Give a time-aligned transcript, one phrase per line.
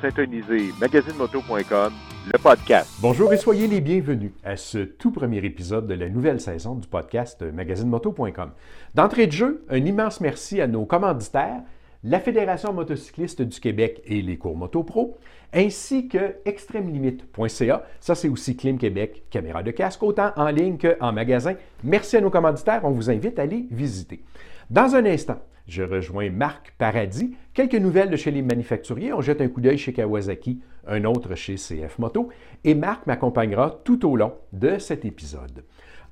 [0.00, 1.92] syntoniser magazinemoto.com,
[2.32, 2.90] le podcast.
[3.00, 6.86] Bonjour et soyez les bienvenus à ce tout premier épisode de la nouvelle saison du
[6.86, 8.50] podcast magazinemoto.com.
[8.94, 11.62] D'entrée de jeu, un immense merci à nos commanditaires,
[12.04, 15.18] la Fédération motocycliste du Québec et les cours Moto Pro,
[15.52, 17.82] ainsi que extremelimite.ca.
[18.00, 21.54] Ça, c'est aussi Clim Québec, caméra de casque, autant en ligne qu'en magasin.
[21.82, 22.82] Merci à nos commanditaires.
[22.84, 24.22] On vous invite à les visiter.
[24.70, 27.34] Dans un instant, je rejoins Marc Paradis.
[27.54, 29.14] Quelques nouvelles de chez les manufacturiers.
[29.14, 32.28] On jette un coup d'œil chez Kawasaki, un autre chez CF Moto.
[32.64, 35.64] Et Marc m'accompagnera tout au long de cet épisode.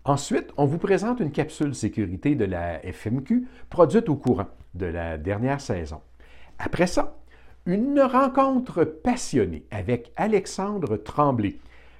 [0.04, 5.18] Ensuite, on vous présente une capsule sécurité de la FMQ produite au courant de la
[5.18, 6.00] dernière saison.
[6.58, 7.18] Après ça,
[7.66, 11.56] une rencontre passionnée avec Alexandre Tremblay.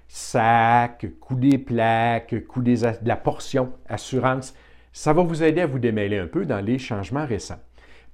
[0.09, 4.55] Sac, coup des plaques, des, de la portion, assurance.
[4.97, 7.61] Ça va vous aider à vous démêler un peu dans les changements récents.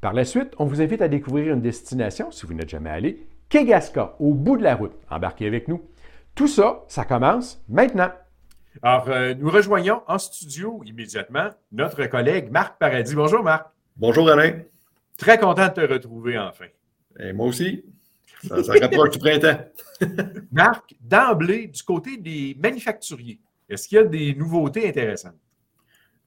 [0.01, 3.25] Par la suite, on vous invite à découvrir une destination, si vous n'êtes jamais allé,
[3.49, 4.91] Kegaska, au bout de la route.
[5.09, 5.81] Embarquez avec nous.
[6.35, 8.11] Tout ça, ça commence maintenant.
[8.83, 13.15] Alors, euh, nous rejoignons en studio immédiatement notre collègue Marc Paradis.
[13.15, 13.69] Bonjour Marc.
[13.97, 14.63] Bonjour Alain.
[15.17, 16.67] Très content de te retrouver enfin.
[17.21, 17.85] Et moi aussi.
[18.45, 19.61] Ça, ça rapproche du printemps.
[20.51, 25.37] Marc, d'emblée, du côté des manufacturiers, est-ce qu'il y a des nouveautés intéressantes?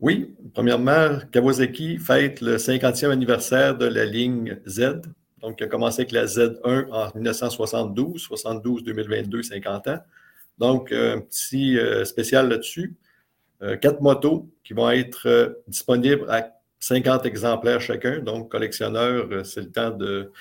[0.02, 5.02] Oui, premièrement, Kawasaki fête le 50e anniversaire de la ligne Z.
[5.42, 10.00] Donc, qui a commencé avec la Z1 en 1972, 72, 2022, 50 ans.
[10.58, 12.96] Donc, un petit euh, spécial là-dessus.
[13.62, 18.20] Euh, quatre motos qui vont être euh, disponibles à 50 exemplaires chacun.
[18.20, 20.32] Donc, collectionneur, c'est le temps de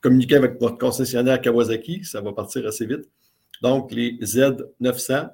[0.00, 2.04] communiquer avec votre concessionnaire Kawasaki.
[2.04, 3.08] Ça va partir assez vite.
[3.62, 5.30] Donc, les Z900,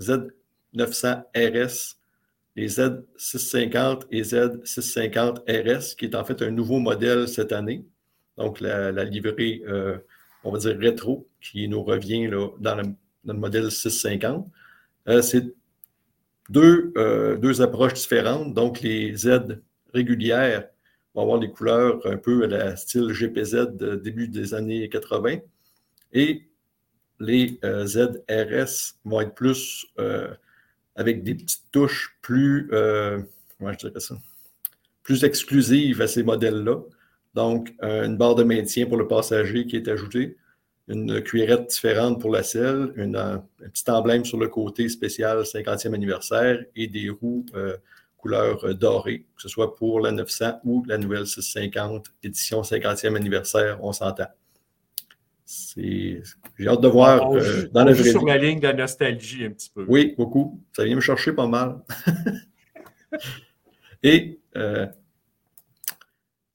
[0.00, 2.01] Z900 RS,
[2.56, 7.84] les Z650 et Z650 RS, qui est en fait un nouveau modèle cette année.
[8.36, 9.98] Donc, la, livrée, euh,
[10.44, 14.48] on va dire rétro, qui nous revient là, dans, le, modèle 650.
[15.08, 15.44] Euh, c'est
[16.50, 18.54] deux, euh, deux, approches différentes.
[18.54, 19.60] Donc, les Z
[19.94, 20.68] régulières
[21.14, 25.38] vont avoir des couleurs un peu à la style GPZ de début des années 80.
[26.12, 26.42] Et
[27.20, 29.86] les ZRS vont être plus
[30.96, 33.20] avec des petites touches plus, euh,
[33.60, 34.16] je dirais ça,
[35.02, 36.76] plus exclusives à ces modèles-là.
[37.34, 40.36] Donc, euh, une barre de maintien pour le passager qui est ajoutée,
[40.88, 45.94] une cuillerette différente pour la selle, une, un petit emblème sur le côté spécial 50e
[45.94, 47.76] anniversaire et des roues euh,
[48.18, 53.82] couleur dorée, que ce soit pour la 900 ou la nouvelle 650 édition 50e anniversaire,
[53.82, 54.28] on s'entend.
[55.46, 56.22] J'ai
[56.66, 59.70] hâte de voir euh, dans la vraie sur la ligne de la nostalgie un petit
[59.70, 59.84] peu.
[59.88, 60.62] Oui, beaucoup.
[60.72, 61.80] Ça vient me chercher pas mal.
[64.02, 64.86] Et euh,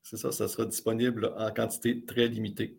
[0.03, 2.78] c'est ça, ça sera disponible en quantité très limitée.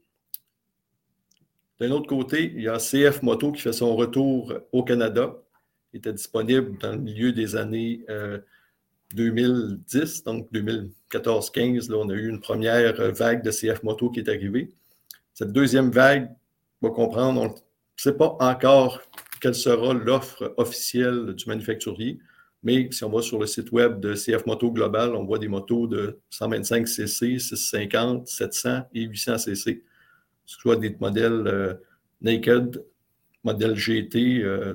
[1.79, 5.37] D'un autre côté, il y a CF Moto qui fait son retour au Canada.
[5.93, 8.05] Il était disponible dans le milieu des années
[9.15, 11.91] 2010, euh, donc 2014-15.
[11.91, 14.71] Là, on a eu une première vague de CF Moto qui est arrivée.
[15.39, 16.29] Cette deuxième vague,
[16.83, 17.55] va comprendre, on ne
[17.95, 19.01] sait pas encore
[19.41, 22.19] quelle sera l'offre officielle du manufacturier,
[22.65, 25.47] mais si on va sur le site web de CF Moto Global, on voit des
[25.47, 29.85] motos de 125 cc, 650, 700 et 800 cc.
[30.45, 31.75] Ce soit des modèles euh,
[32.21, 32.85] naked,
[33.45, 34.75] modèles GT euh,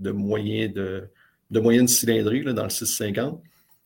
[0.00, 3.40] de, de, moyenne cylindrée dans le 650.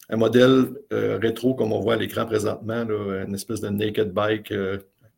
[0.08, 4.54] Un modèle euh, rétro, comme on voit à l'écran présentement, une espèce de naked bike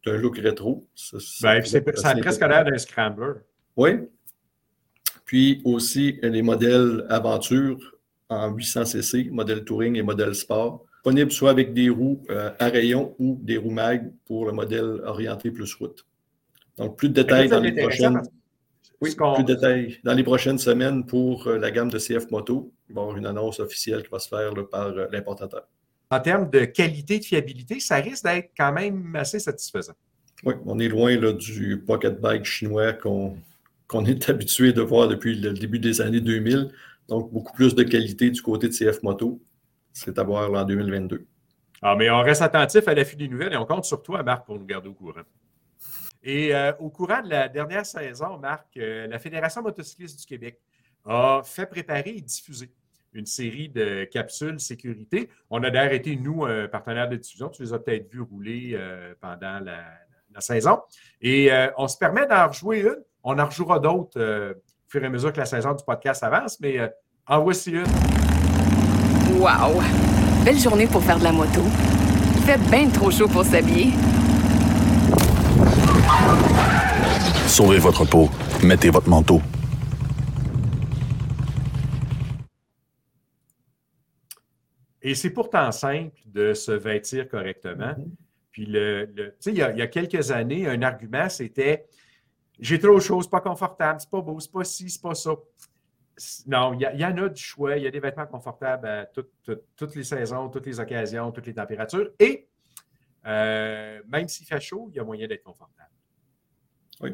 [0.07, 0.87] un look rétro.
[0.95, 1.79] Ça, ben, ça,
[2.11, 3.33] a presque l'air d'un scrambler.
[3.77, 3.91] Oui.
[5.25, 7.79] Puis aussi les modèles aventure
[8.29, 13.15] en 800cc, modèle touring et modèle sport, disponibles soit avec des roues euh, à rayon
[13.19, 16.05] ou des roues mag pour le modèle orienté plus route.
[16.79, 18.23] Donc, plus de détails dans les prochaines.
[19.01, 22.73] Oui, plus de détails dans les prochaines semaines pour euh, la gamme de CF Moto.
[22.89, 25.69] Il va y avoir une annonce officielle qui va se faire par euh, l'importateur
[26.11, 29.95] en termes de qualité, de fiabilité, ça risque d'être quand même assez satisfaisant.
[30.45, 33.37] Oui, on est loin là, du pocket bike chinois qu'on
[34.05, 36.71] est habitué de voir depuis le début des années 2000.
[37.09, 39.41] Donc, beaucoup plus de qualité du côté de CF Moto.
[39.93, 41.27] C'est à voir en 2022.
[41.83, 44.45] Ah, mais on reste attentif à l'affût des nouvelles et on compte sur toi, Marc,
[44.45, 45.23] pour nous garder au courant.
[46.23, 50.61] Et euh, au courant de la dernière saison, Marc, euh, la Fédération motocycliste du Québec
[51.05, 52.71] a fait préparer et diffuser
[53.17, 55.31] une série de capsules sécurité.
[55.51, 57.49] On a d'ailleurs été, nous, un partenaire de diffusion.
[57.49, 59.83] Tu les as peut-être vus rouler euh, pendant la,
[60.39, 60.81] saison.
[61.23, 62.99] Et euh, on se permet d'en rejouer une.
[63.25, 66.23] On en rejouera d'autres euh, au fur et à mesure que la saison du podcast
[66.23, 66.79] avance, mais
[67.27, 67.87] en voici une.
[69.39, 69.81] Wow!
[70.45, 71.63] Belle journée pour faire de la moto.
[72.37, 73.93] Il fait bien trop chaud pour s'habiller.
[77.49, 78.29] Sauvez votre peau.
[78.63, 79.41] Mettez votre manteau.
[85.07, 87.95] Et c'est pourtant simple de se vêtir correctement.
[88.51, 91.87] Puis, le, tu sais, il, y a quelques années, un argument, c'était
[92.59, 95.37] j'ai trop de choses, pas confortable, c'est pas beau, c'est pas ci, c'est pas ça.
[96.49, 97.77] Non, il y, en a du choix.
[97.77, 101.55] Il y a des vêtements confortables à toutes les saisons, toutes les occasions, toutes les
[101.55, 102.11] températures.
[102.19, 102.49] Et
[103.27, 105.91] euh, même s'il fait chaud, il y a moyen d'être confortable.
[107.01, 107.11] Oui.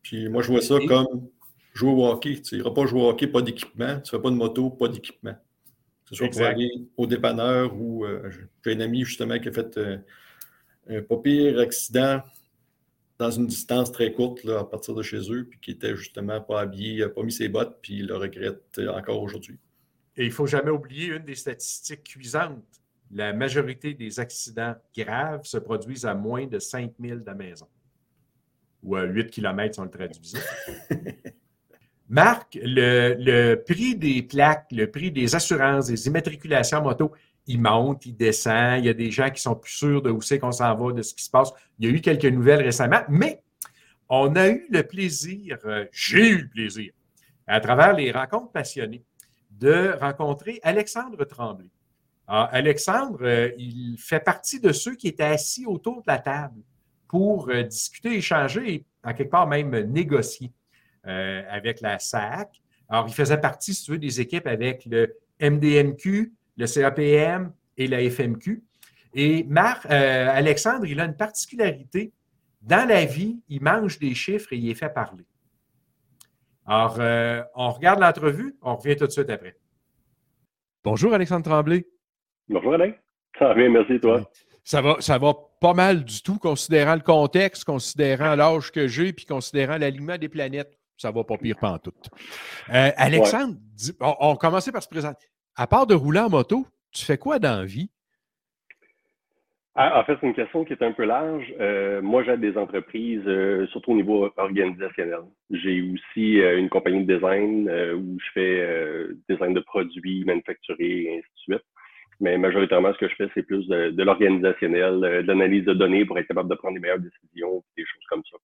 [0.00, 1.28] Puis moi, je vois ça comme
[1.74, 2.40] jouer au hockey.
[2.40, 3.94] Tu n'iras pas jouer au hockey, pas d'équipement.
[4.00, 5.34] Tu ne fais pas de moto, pas d'équipement.
[6.12, 8.30] Ce soit pour aller au dépanneur ou euh,
[8.64, 9.98] j'ai un ami justement qui a fait euh,
[10.88, 12.22] un pas pire accident
[13.18, 16.60] dans une distance très courte à partir de chez eux, puis qui était justement pas
[16.60, 19.58] habillé, n'a pas mis ses bottes, puis il le regrette encore aujourd'hui.
[20.16, 22.62] Et il ne faut jamais oublier une des statistiques cuisantes.
[23.10, 27.68] La majorité des accidents graves se produisent à moins de 5000 de la maison.
[28.82, 30.40] Ou à 8 km si on le traduisait.
[32.12, 37.10] Marc, le, prix des plaques, le prix des assurances, des immatriculations moto,
[37.46, 38.80] il monte, il descend.
[38.80, 40.92] Il y a des gens qui sont plus sûrs de où c'est qu'on s'en va,
[40.92, 41.50] de ce qui se passe.
[41.78, 43.42] Il y a eu quelques nouvelles récemment, mais
[44.10, 46.92] on a eu le plaisir, euh, j'ai eu le plaisir,
[47.46, 49.02] à travers les rencontres passionnées,
[49.50, 51.70] de rencontrer Alexandre Tremblay.
[52.28, 56.60] Alexandre, euh, il fait partie de ceux qui étaient assis autour de la table
[57.08, 60.52] pour euh, discuter, échanger et en quelque part même négocier
[61.04, 62.62] avec la SAC.
[62.88, 67.86] Alors, il faisait partie, si tu veux, des équipes avec le MDMQ, le CAPM et
[67.86, 68.62] la FMQ.
[69.14, 72.12] Et Marc, euh, Alexandre, il a une particularité.
[72.60, 75.24] Dans la vie, il mange des chiffres et il est fait parler.
[76.66, 79.56] Alors, euh, on regarde l'entrevue, on revient tout de suite après.
[80.84, 81.86] Bonjour, Alexandre Tremblay.
[82.48, 82.92] Bonjour, Alain.
[83.38, 84.30] Ça va bien, merci, toi.
[84.64, 89.12] Ça va, ça va pas mal du tout, considérant le contexte, considérant l'âge que j'ai,
[89.12, 90.78] puis considérant l'alignement des planètes.
[90.96, 91.92] Ça va pas pire tout.
[92.72, 93.56] Euh, Alexandre,
[94.00, 97.38] on, on commençait par se présenter à part de rouler en moto, tu fais quoi
[97.38, 97.90] dans la vie?
[99.74, 101.50] Ah, en fait, c'est une question qui est un peu large.
[101.58, 105.20] Euh, moi, j'aide des entreprises, euh, surtout au niveau organisationnel.
[105.50, 111.18] J'ai aussi euh, une compagnie de design où je fais design de produits manufacturés et
[111.18, 111.66] ainsi de suite.
[112.20, 116.18] Mais majoritairement, ce que je fais, c'est plus de, l'organisationnel, de l'analyse de données pour
[116.18, 118.36] être capable de prendre les meilleures décisions, des choses comme ça.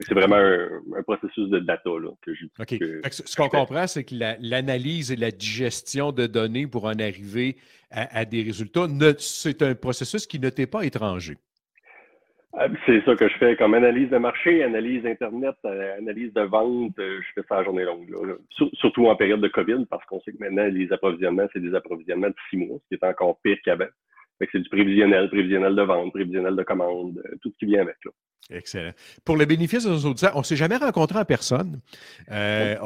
[0.00, 3.00] C'est vraiment un, processus de data là, que j'utilise.
[3.10, 7.56] ce qu'on comprend, c'est que l'analyse et la digestion de données pour en arriver
[7.90, 8.86] à, des résultats,
[9.18, 11.36] c'est un processus qui ne t'est pas étranger.
[12.58, 16.40] Ah, c'est ça que je fais comme analyse de marché, analyse Internet, euh, analyse de
[16.40, 16.98] vente.
[16.98, 18.10] Euh, je fais ça à journée longue.
[18.74, 22.28] Surtout en période de COVID, parce qu'on sait que maintenant, les approvisionnements, c'est des approvisionnements
[22.28, 23.88] de six mois, ce qui est encore pire qu'avant.
[24.40, 27.96] C'est du prévisionnel, prévisionnel de vente, prévisionnel de commande, euh, tout ce qui vient avec.
[28.04, 28.10] Là.
[28.50, 28.92] Excellent.
[29.24, 31.80] Pour le bénéfice de nos auditeurs, on ne s'est jamais rencontré en personne.
[32.30, 32.76] Euh,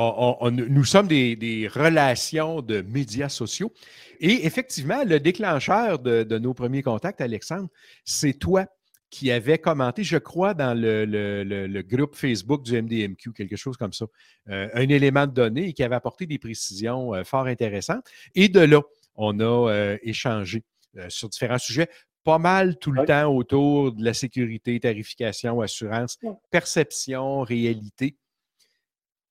[0.51, 3.73] nous sommes des, relations de médias sociaux.
[4.21, 7.69] Et effectivement, le déclencheur de, nos premiers contacts, Alexandre,
[8.05, 8.67] c'est toi
[9.11, 14.07] qui avais commenté, je crois, dans le, groupe Facebook du MDMQ, quelque chose comme ça,
[14.49, 18.05] euh, un élément de données et qui avait apporté des précisions euh, fort intéressantes.
[18.35, 18.81] Et de là,
[19.17, 20.63] on a échangé
[21.09, 21.89] sur différents sujets
[22.25, 26.19] pas mal tout le temps autour de la sécurité, tarification, assurance,
[26.51, 28.17] perception, réalité.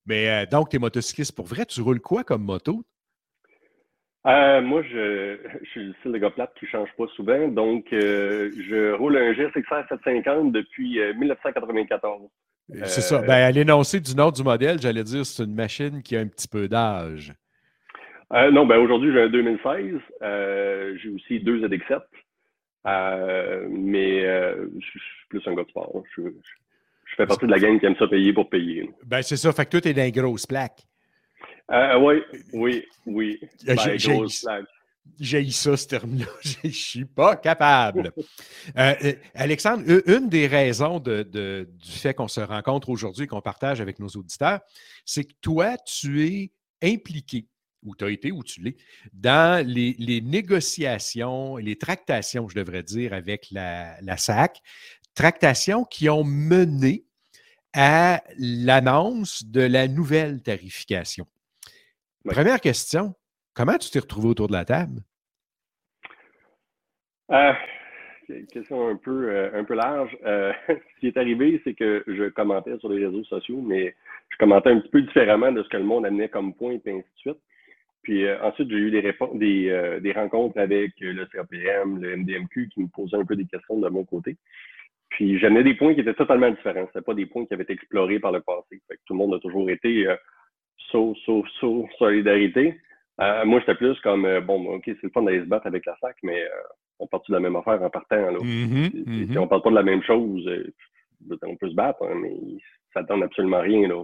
[0.06, 1.66] Mais euh, donc, tu es motocycliste pour vrai.
[1.66, 2.84] Tu roules quoi comme moto?
[4.26, 5.38] Euh, moi, je,
[5.72, 7.48] suis le style de gars plate qui ne change pas souvent.
[7.48, 12.28] Donc, euh, je roule un GSXR 750 depuis 1994.
[12.86, 13.22] C'est ça.
[13.22, 16.28] Ben, à l'énoncé du nom du modèle, j'allais dire c'est une machine qui a un
[16.28, 17.34] petit peu d'âge.
[18.32, 20.00] Non, ben aujourd'hui, j'ai un 2016.
[21.02, 22.02] j'ai aussi deux ZX7.
[22.88, 26.04] Euh, mais euh, je suis plus un gars de sport.
[26.16, 26.22] Je,
[27.18, 28.90] fais partie de la gang qui aime ça payer pour payer.
[29.06, 29.52] Ben, c'est ça.
[29.52, 30.84] Fait que toi, t'es dans les grosses plaques.
[31.72, 32.22] Euh, oui,
[32.54, 33.40] oui, oui.
[33.66, 33.76] Ben,
[35.20, 36.26] j'ai ça, ce terme-là.
[36.64, 38.12] Je suis pas capable.
[39.36, 44.00] Alexandre, une des raisons de, du fait qu'on se rencontre aujourd'hui et qu'on partage avec
[44.00, 44.60] nos auditeurs,
[45.06, 47.46] c'est que toi, tu es impliqué
[47.84, 48.76] où tu as été, où tu l'es,
[49.14, 54.62] dans les, négociations, les tractations, je devrais dire, avec la, SAC,
[55.16, 57.06] tractations qui ont mené
[57.74, 61.28] à l'annonce de la nouvelle tarification.
[62.26, 63.14] Première question,
[63.54, 65.02] comment tu t'es retrouvé autour de la table?
[67.32, 67.54] Euh,
[68.52, 70.16] question un peu, euh, un peu large.
[70.26, 73.96] Euh, ce qui est arrivé, c'est que je commentais sur les réseaux sociaux, mais
[74.30, 76.92] je commentais un petit peu différemment de ce que le monde amenait comme point et
[76.92, 77.40] ainsi de suite.
[78.04, 79.02] Puis euh, ensuite, j'ai eu des,
[79.34, 83.46] des, euh, des, rencontres avec le CAPM, le MDMQ, qui me posaient un peu des
[83.46, 84.38] questions de mon côté.
[85.10, 86.88] Puis j'amenais des points qui étaient totalement différents.
[86.94, 88.82] Ce pas des points qui avaient été explorés par le passé.
[88.88, 90.16] Fait que tout le monde a toujours été euh,
[90.92, 92.80] so, so, so, solidarité.
[93.20, 95.86] Euh, moi, j'étais plus comme, euh, bon, OK, c'est le fun d'aller se battre avec
[95.86, 96.48] la SAC, mais euh,
[97.00, 98.32] on part de la même affaire en partant.
[98.32, 98.38] Là.
[98.42, 99.32] Mhm, Si- mhm.
[99.32, 100.72] Si on parle pas de la même chose, euh,
[101.44, 102.34] on peut se battre, hein, mais
[102.94, 103.88] ça donne absolument rien.
[103.88, 104.04] Là.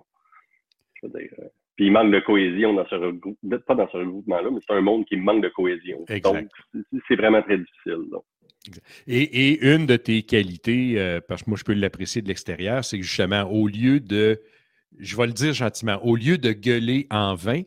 [0.95, 3.97] Je veux dire, euh, puis il manque de cohésion dans ce regroupement, pas dans ce
[3.97, 6.03] regroupement-là, mais c'est un monde qui manque de cohésion.
[6.07, 6.49] Exact.
[6.73, 8.05] Donc, c'est- vraiment très difficile.
[8.11, 8.19] là.
[9.07, 12.83] Et, et une de tes qualités, euh, parce que moi je peux l'apprécier de l'extérieur,
[12.83, 14.41] c'est que justement, au lieu de,
[14.97, 17.61] je vais le dire gentiment, au lieu de gueuler en vain,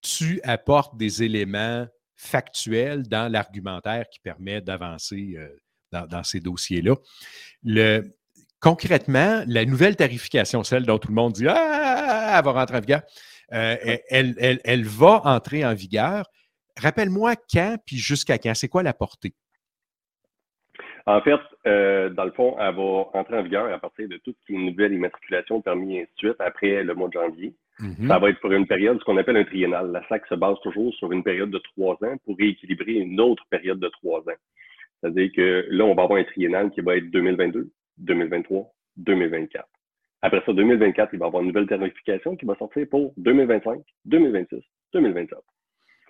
[0.00, 5.48] tu apportes des éléments factuels dans l'argumentaire qui permet d'avancer euh,
[5.90, 6.94] dans, dans ces dossiers-là.
[7.64, 8.02] Le,
[8.60, 12.80] concrètement, la nouvelle tarification, celle dont tout le monde dit Ah, elle va rentrer en
[12.80, 13.02] vigueur,
[13.52, 13.76] euh,
[14.08, 16.26] elle, elle- elle va entrer en vigueur.
[16.80, 18.54] Rappelle-moi quand, puis jusqu'à quand?
[18.54, 19.34] C'est quoi la portée?
[21.06, 22.82] En fait, euh, dans le fond, elle va
[23.18, 26.82] entrer en vigueur à partir de toute nouvelle immatriculation, permis et ainsi de suite, après
[26.82, 27.54] le mois de janvier.
[27.78, 28.08] Mhm.
[28.08, 29.90] Ça va être pour une période, ce qu'on appelle un triennal.
[29.92, 33.44] La SAC se base toujours sur une période de trois ans pour rééquilibrer une autre
[33.50, 34.38] période de trois ans.
[35.00, 39.68] C'est-à-dire que là, on va avoir un triennal qui va être 2022, 2023, 2024.
[40.24, 43.78] Après ça, 2024, il va y avoir une nouvelle tarification qui va sortir pour 2025,
[44.06, 44.56] 2026,
[44.94, 45.38] 2027.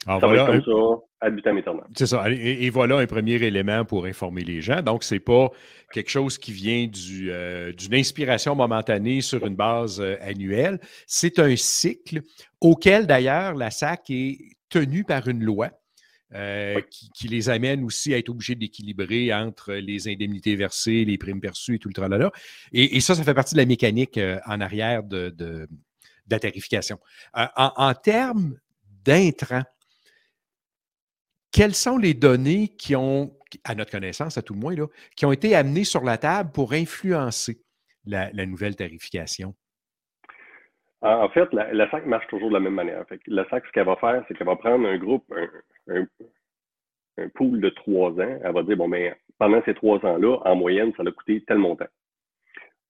[0.06, 1.84] Alors, Ça voilà va être comme ça, aeternam.
[1.96, 2.30] C'est ça.
[2.30, 4.82] Et, et voilà un premier élément pour informer les gens.
[4.82, 5.50] Donc, ce n'est pas
[5.92, 10.78] quelque chose qui vient du, euh, d'une inspiration momentanée sur une base euh, annuelle.
[11.08, 12.20] C'est un cycle
[12.60, 15.70] auquel, d'ailleurs, la SAC est tenue par une loi
[16.34, 21.18] euh, qui, qui les amène aussi à être obligés d'équilibrer entre les indemnités versées, les
[21.18, 22.32] primes perçues et tout le tralala.
[22.72, 25.68] Et, et ça, ça fait partie de la mécanique euh, en arrière de, de, de
[26.30, 26.98] la tarification.
[27.36, 28.58] Euh, en, en termes
[29.04, 29.64] d'intrants,
[31.50, 35.24] quelles sont les données qui ont, à notre connaissance, à tout le moins, là, qui
[35.24, 37.60] ont été amenées sur la table pour influencer
[38.04, 39.54] la, la nouvelle tarification?
[41.04, 43.04] En fait, la, SAC marche toujours de la même manière.
[43.26, 45.30] La SAC, ce qu'elle va faire, c'est qu'elle va prendre un groupe,
[45.86, 46.06] un,
[47.34, 48.38] pool de trois ans.
[48.42, 51.58] Elle va dire, bon, ben, pendant ces trois ans-là, en moyenne, ça a coûté tel
[51.58, 51.86] montant.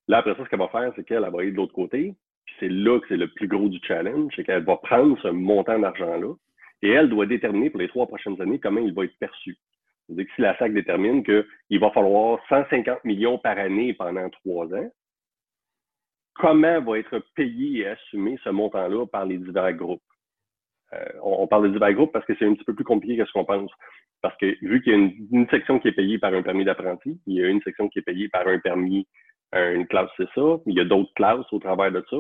[0.07, 2.15] Là, après ça, ce qu'elle va faire, c'est qu'elle va aller de l'autre côté.
[2.45, 5.29] Puis c'est là que c'est le plus gros du challenge, c'est qu'elle va prendre ce
[5.29, 6.35] montant d'argent-là
[6.83, 9.57] et elle doit déterminer pour les trois prochaines années comment il va être perçu.
[10.07, 14.67] C'est-à-dire que si la SAC détermine qu'il va falloir 150 millions par année pendant trois
[14.67, 14.91] ans,
[16.35, 20.03] comment va être payé et assumé ce montant-là par les divers groupes?
[20.93, 23.25] Euh, on, parle de divers groupes parce que c'est un petit peu plus compliqué que
[23.27, 23.71] ce qu'on pense.
[24.23, 26.65] Parce que vu qu'il y a une, une section qui est payée par un permis
[26.65, 29.07] d'apprenti, il y a une section qui est payée par un permis,
[29.55, 32.17] euh, une classe c'est ça, il y a d'autres classes au travers de ça.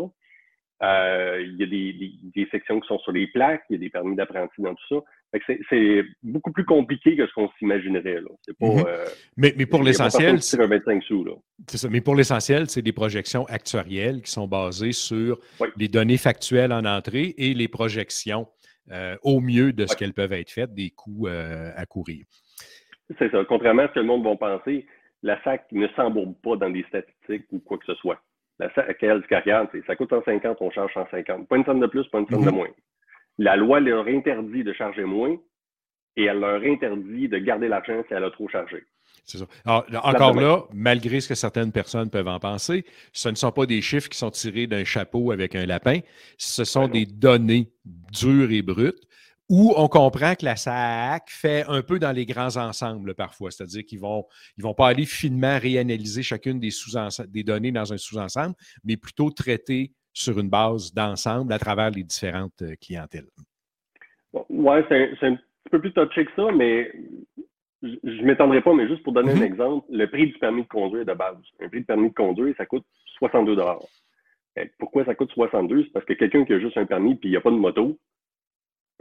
[0.83, 3.76] Euh, il y a des, des- des sections qui sont sur les plaques, il y
[3.76, 4.97] a des permis d'apprenti dans tout ça.
[5.69, 8.21] C'est- beaucoup plus compliqué que ce qu'on s'imaginerait.
[8.61, 8.85] Mhm.
[8.87, 9.05] euh,
[9.37, 11.33] Mais, mais pour l'essentiel, personne qui tire un 25 sous, là.
[11.69, 11.88] C'est ça.
[11.91, 15.69] Mais pour l'essentiel, c'est des projections actuarielles qui sont basées sur Oui.
[15.76, 18.47] les données factuelles en entrée et les projections
[18.93, 19.99] euh, au mieux de ce Oui.
[19.99, 22.25] qu'elles peuvent être faites, des coûts euh, à courir.
[23.19, 23.43] C'est ça.
[23.49, 24.87] Contrairement à ce que le monde va penser,
[25.23, 28.21] la SAC ne s'embourbe pas dans des statistiques ou quoi que ce soit.
[28.59, 31.49] La SAC, elle, ce qu'elle regarde, c'est ça coûte 150, on charge 150.
[31.49, 32.55] Pas une somme de plus, pas une somme de Mhm.
[32.57, 32.69] moins.
[33.38, 35.37] La loi leur interdit de charger moins
[36.17, 38.85] et elle leur interdit de garder l'argent si elle a trop chargé.
[39.25, 39.47] C'est ça.
[39.64, 43.67] Alors, encore là, malgré ce que certaines personnes peuvent en penser, ce ne sont pas
[43.67, 46.00] des chiffres qui sont tirés d'un chapeau avec un lapin.
[46.37, 49.09] Ce sont Ben des données dures et brutes
[49.49, 53.50] où on comprend que la SAC fait un peu dans les grands ensembles parfois.
[53.50, 54.25] C'est-à-dire qu'ils vont,
[54.57, 56.97] ils vont pas aller finement réanalyser chacune des, sous
[57.29, 62.04] des données dans un sous-ensemble, mais plutôt traiter sur une base d'ensemble à travers les
[62.04, 63.28] différentes euh, clientèles.
[64.49, 66.90] Ouais, c'est un, petit peu plus touché que ça, mais
[67.83, 70.68] je ne m'étendrai pas, mais juste pour donner un exemple, le prix du permis de
[70.68, 71.37] conduire de base.
[71.61, 72.87] Un prix de permis de conduire, ça coûte
[73.18, 73.56] 62
[74.56, 77.28] Eh, Pourquoi ça coûte 62 C'est parce que quelqu'un qui a juste un permis puis
[77.28, 77.99] il n'y a pas de moto,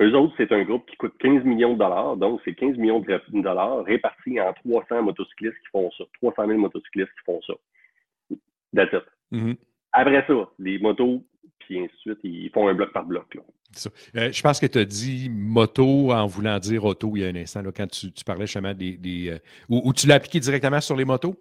[0.02, 3.00] eux autres, c'est un groupe qui coûte 15 millions de dollars, donc c'est 15 millions
[3.00, 7.54] de dollars répartis en 300 motocyclistes qui font ça, 300 000 motocyclistes qui font ça.
[8.76, 9.04] That's it.
[9.32, 9.56] Mhm.
[9.94, 11.24] Après ça, les motos,
[11.60, 13.36] puis ainsi de suite, ils font un bloc par bloc.
[13.36, 13.42] Là.
[14.18, 17.30] Euh, je pense que tu as dit moto en voulant dire auto il y a
[17.30, 18.98] un instant, là, quand tu, tu parlais justement des.
[18.98, 21.36] des, euh, ou, ou tu l'as appliqué directement sur les motos?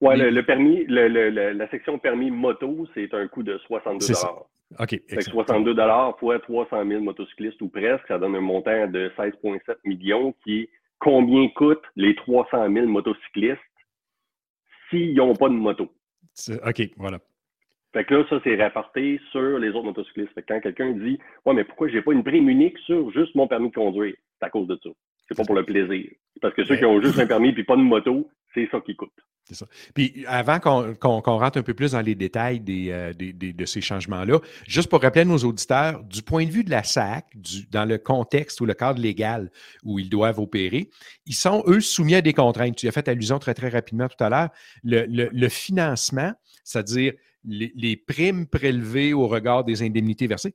[0.00, 3.58] Les- le, le permis, le, le- le- la section permis moto, c'est un coût de
[3.66, 4.32] 62 C'est ça.
[4.78, 4.88] OK.
[4.90, 5.44] Fait que excellent.
[5.44, 5.74] 62
[6.18, 10.68] fois 300 000 motocyclistes ou presque, ça donne un montant de 16,7 millions qui est
[10.98, 13.58] combien coûtent les 300 000 motocyclistes
[14.88, 15.92] s'ils n'ont pas de moto?
[16.64, 17.18] OK, voilà.
[17.92, 20.32] Fait que là, ça, c'est rapporté sur les autres motocyclistes.
[20.34, 23.34] Fait que quand quelqu'un dit Ouais, mais pourquoi j'ai pas une prime unique sur juste
[23.34, 24.14] mon permis de conduire?
[24.38, 24.90] C'est à cause de ça.
[25.28, 26.08] C'est pas pour le plaisir.
[26.40, 28.94] Parce que ceux qui ont juste un permis puis pas de moto, c'est ça qui
[28.96, 29.12] coûte.
[29.44, 29.66] C'est ça.
[29.94, 33.52] Puis avant qu'on qu'on rentre un peu plus dans les détails des, euh, des- des-
[33.52, 36.84] de ces changements-là, juste pour rappeler à nos auditeurs, du point de vue de la
[36.84, 39.50] SAC, du- dans le contexte ou le cadre légal
[39.84, 40.90] où ils doivent opérer,
[41.26, 42.76] ils sont, eux, soumis à des contraintes.
[42.76, 44.48] Tu as fait allusion très, très rapidement tout à l'heure.
[44.84, 46.32] Le, le- le financement,
[46.62, 50.54] c'est-à-dire les, les primes prélevées au regard des indemnités versées,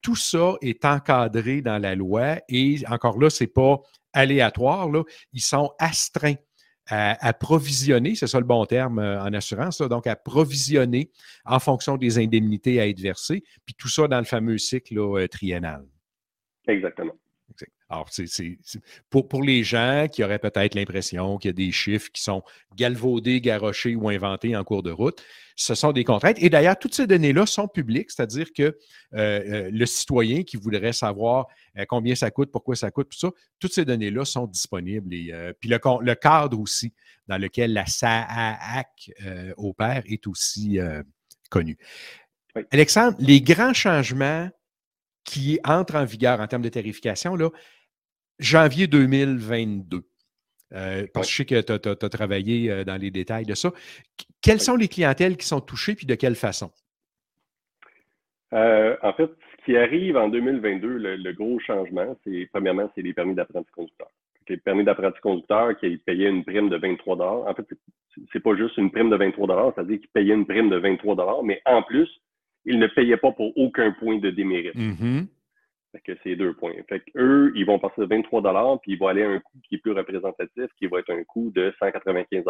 [0.00, 3.80] tout ça est encadré dans la loi et encore là, ce n'est pas
[4.12, 4.90] aléatoire.
[4.90, 5.02] Là.
[5.32, 6.36] Ils sont astreints
[6.86, 11.10] à, à provisionner, c'est ça le bon terme euh, en assurance, là, donc à provisionner
[11.44, 15.18] en fonction des indemnités à être versées, puis tout ça dans le fameux cycle là,
[15.20, 15.84] euh, triennal.
[16.66, 17.12] Exactement.
[17.50, 17.72] Exact.
[17.90, 21.52] Alors, c'est, c'est- c'est- pour, pour les gens qui auraient peut-être l'impression qu'il y a
[21.54, 22.42] des chiffres qui sont
[22.76, 25.22] galvaudés, garochés ou inventés en cours de route,
[25.56, 26.36] ce sont des contraintes.
[26.38, 28.74] Et d'ailleurs, toutes ces données-là sont publiques, c'est-à-dire que euh,
[29.14, 31.46] euh, le citoyen qui voudrait savoir
[31.78, 35.14] euh, combien ça coûte, pourquoi ça coûte, tout ça, toutes ces données-là sont disponibles.
[35.14, 36.92] Et, euh, puis le, le cadre aussi
[37.26, 39.12] dans lequel la SAAC
[39.56, 40.78] opère est aussi
[41.50, 41.76] connu.
[42.54, 42.62] Oui.
[42.70, 44.48] Alexandre, les grands changements
[45.24, 47.50] qui entrent en vigueur en termes de tarification, là,
[48.38, 50.02] janvier 2022.
[50.74, 53.70] Euh, parce que je sais que tu as, travaillé euh, dans les détails de ça.
[54.18, 56.70] Qu- Quelles sont les clientèles qui sont touchées puis de quelle façon?
[58.52, 59.30] Euh, en fait,
[59.60, 63.70] ce qui arrive en 2022, le, le gros changement, c'est premièrement, c'est les permis d'apprenti
[63.72, 64.08] conducteur.
[64.48, 67.66] Les permis d'apprenti conducteur qui payaient une prime de 23 En fait,
[68.32, 71.60] c'est- pas juste une prime de 23 c'est-à-dire qu'ils payaient une prime de 23 mais
[71.66, 72.08] en plus,
[72.64, 74.74] ils ne payaient pas pour aucun point de démérite.
[74.74, 75.26] Mhm.
[75.92, 76.74] Fait que c'est deux points.
[76.88, 79.58] Fait que eux, ils vont passer de 23 puis ils vont aller à un coût
[79.66, 82.44] qui est plus représentatif, qui va être un coût de 195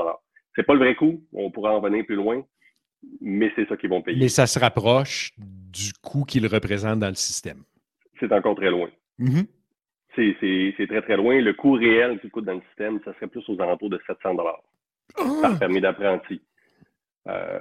[0.57, 2.45] C'est pas le vrai coût, on pourra en venir plus loin,
[3.21, 4.19] mais c'est ça qu'ils vont payer.
[4.19, 7.63] Mais ça se rapproche du coût qu'ils représentent dans le système.
[8.19, 8.91] C'est encore très loin.
[9.19, 9.47] Mhm.
[10.17, 11.41] C'est- C'est c'est très, très loin.
[11.41, 14.35] Le coût réel qui coûte dans le système, ça serait plus aux alentours de 700
[15.43, 16.41] par permis d'apprenti.
[17.29, 17.61] Euh,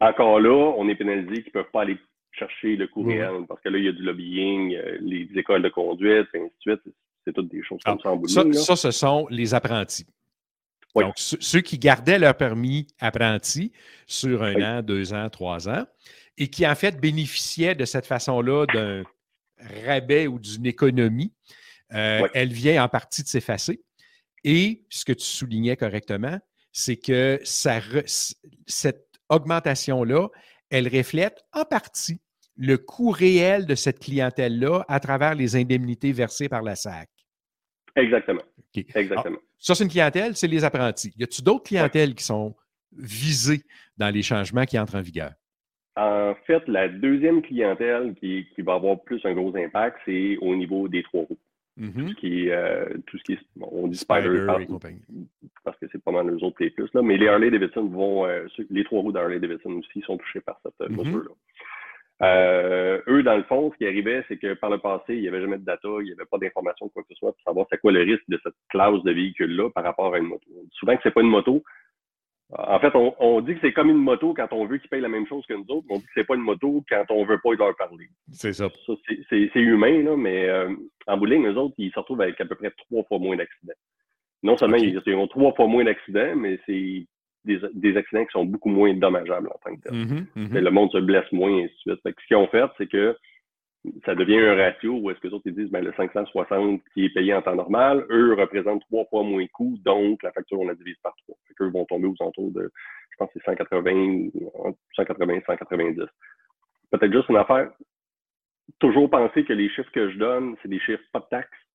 [0.00, 1.96] encore là, on est pénalisé qu'ils ne peuvent pas aller
[2.38, 5.68] chercher le réel parce que là, il y a du lobbying, euh, les écoles de
[5.68, 6.94] conduite, et ainsi de suite.
[7.26, 8.60] C'est toutes des choses comme Ah, ça en bout de Ça, ligne, là.
[8.60, 10.06] ça, ce sont les apprentis.
[10.94, 11.04] Oui.
[11.04, 13.72] Donc, ceux, ceux qui gardaient leur permis apprenti
[14.06, 14.64] sur un Oui.
[14.64, 15.84] an, deux ans, trois ans,
[16.38, 19.02] et qui en fait bénéficiaient de cette façon-là d'un
[19.86, 21.32] rabais ou d'une économie,
[21.92, 22.28] euh, Oui.
[22.34, 23.82] elle vient en partie de s'effacer.
[24.44, 26.38] Et ce que tu soulignais correctement,
[26.72, 28.06] c'est que ça re-
[28.66, 30.28] cette augmentation-là,
[30.70, 32.20] elle reflète en partie
[32.58, 37.08] le coût réel de cette clientèle-là à travers les indemnités versées par la SAC.
[37.94, 38.42] Exactement.
[38.58, 38.84] OK.
[38.94, 39.38] Exactement.
[39.58, 41.12] Ça, c'est une clientèle, c'est les apprentis.
[41.16, 42.54] Y a-t-il d'autres clientèles qui sont
[42.96, 43.62] visées
[43.96, 45.32] dans les changements qui entrent en vigueur?
[45.96, 50.54] En fait, la deuxième clientèle qui, qui va avoir plus un gros impact, c'est au
[50.54, 51.38] niveau des trois roues.
[52.18, 54.66] Qui, est, euh, tout ce qui est, bon, on dit Spider Spider,
[55.62, 58.26] parce, que c'est pas mal eux autres les plus, là, mais les Harley Davidson vont,
[58.26, 60.96] euh, les trois roues d'Harley Davidson aussi sont touchés par cette euh, Mhm.
[60.96, 61.30] mesure-là.
[62.20, 65.28] Euh, eux, dans le fond, ce qui arrivait, c'est que par le passé, il n'y
[65.28, 67.66] avait jamais de data, il n'y avait pas d'information, quoi que ce soit, pour savoir
[67.70, 70.46] c'est quoi le risque de cette classe de véhicule-là par rapport à une moto.
[70.72, 71.62] Souvent que c'est pas une moto.
[72.50, 75.02] En fait, on, on dit que c'est comme une moto quand on veut qu'ils payent
[75.02, 77.04] la même chose que nous autres, mais on dit que c'est pas une moto quand
[77.10, 78.08] on veut pas leur parler.
[78.32, 78.68] C'est ça.
[78.86, 78.94] Ça,
[79.28, 80.74] c'est- humain, là, mais euh,
[81.06, 83.18] en bout de ligne, eux autres, ils se retrouvent avec à peu près trois fois
[83.18, 83.74] moins d'accidents.
[84.42, 87.06] Non seulement ils ont trois fois moins d'accidents, mais c'est
[87.44, 89.92] des, des accidents qui sont beaucoup moins dommageables en tant que tel.
[89.94, 90.48] Mhm, mhm.
[90.50, 92.02] Mais Le monde se blesse moins, et ainsi de suite.
[92.02, 93.16] Fait que ce qu'ils ont fait, c'est que
[94.04, 97.04] ça devient un ratio où est-ce que les autres ils disent ben, le 560 qui
[97.04, 100.60] est payé en temps normal, eux représentent trois fois moins de coûts, donc la facture,
[100.60, 101.36] on la divise par trois.
[101.46, 102.70] Fait qu'eux vont tomber aux alentours de,
[103.10, 104.30] je pense c'est 180,
[104.64, 106.02] entre 180 et 190.
[106.90, 107.70] Peut-être juste une affaire.
[108.80, 111.67] Toujours penser que les chiffres que je donne, c'est des chiffres pas de taxes.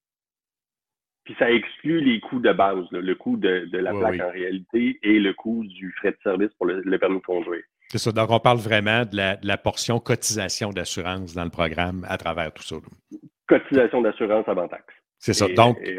[1.25, 4.11] Puis ça exclut les coûts de base, là, le coût de, de la Oui, plaque
[4.13, 4.21] oui.
[4.23, 7.63] en réalité et le coût du frais de service pour le, le permis de conduire.
[7.89, 8.11] C'est ça.
[8.11, 12.17] Donc, on parle vraiment de la, de la portion cotisation d'assurance dans le programme à
[12.17, 12.75] travers tout ça.
[12.75, 13.17] là.
[13.47, 14.93] Cotisation d'assurance avant taxe.
[15.19, 15.47] C'est ça.
[15.47, 15.97] Et- Donc, et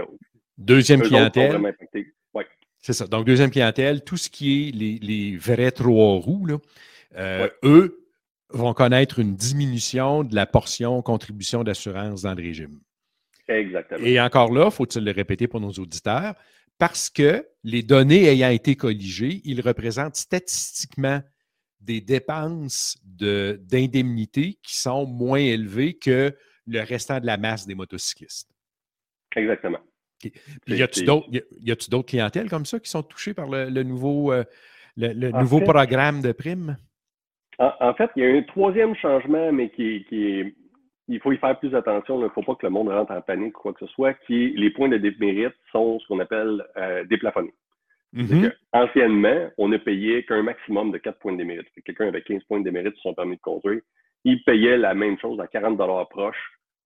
[0.59, 1.57] deuxième clientèle.
[2.35, 2.47] Ouais.
[2.81, 3.07] C'est ça.
[3.07, 6.57] Donc, deuxième clientèle, tout ce qui est les, les vrais trois roues, là,
[7.17, 7.53] euh, Ouais.
[7.65, 8.01] eux
[8.51, 12.79] vont connaître une diminution de la portion contribution d'assurance dans le régime.
[13.49, 14.05] Exactement.
[14.05, 16.35] Et encore là, faut-il le répéter pour nos auditeurs,
[16.79, 21.21] parce que les données ayant été colligées, ils représentent statistiquement
[21.81, 26.35] des dépenses de- d'indemnité qui sont moins élevées que
[26.67, 28.49] le restant de la masse des motocyclistes.
[29.37, 29.81] Exactement.
[30.19, 30.33] Puis,
[30.69, 31.05] y a-tu
[31.91, 34.43] d'autres clientèles comme ça qui sont touchées par le, le nouveau, euh,
[34.97, 36.79] le, nouveau fait- programme de primes?
[37.59, 40.55] En, en fait, il y a un troisième changement, mais qui est-
[41.09, 42.19] il faut y faire plus attention.
[42.19, 44.15] Il ne faut pas que le monde rentre en panique ou quoi que ce soit,
[44.27, 47.55] qui les points de démérite sont ce qu'on appelle euh, déplafonnés.
[48.13, 48.53] Mhm.
[48.73, 51.67] Anciennement, on ne payait qu'un maximum de 4 points de démérite.
[51.85, 53.81] Quelqu'un avec 15 points de démérite sur son permis de conduire,
[54.25, 55.77] il payait la même chose à 40
[56.09, 56.37] proche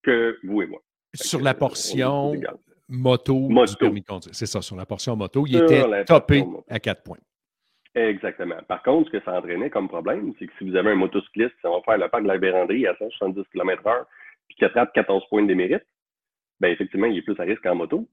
[0.03, 0.81] que vous et moi.
[1.13, 2.33] Sur que, la euh, portion
[2.89, 3.71] moto, Moto.
[3.71, 4.33] du permis de conduire.
[4.33, 7.17] C'est ça, sur la portion moto, il Sur était topé à 4 points.
[7.95, 8.57] Exactement.
[8.67, 11.55] Par contre, ce que ça entraînait comme problème, c'est que si vous avez un motocycliste
[11.59, 14.05] qui va faire le parc de la Vérandrie à 170 km/h
[14.47, 15.85] puis qui attrape 14 points de démérite,
[16.59, 18.07] bien effectivement, il est plus à risque en moto.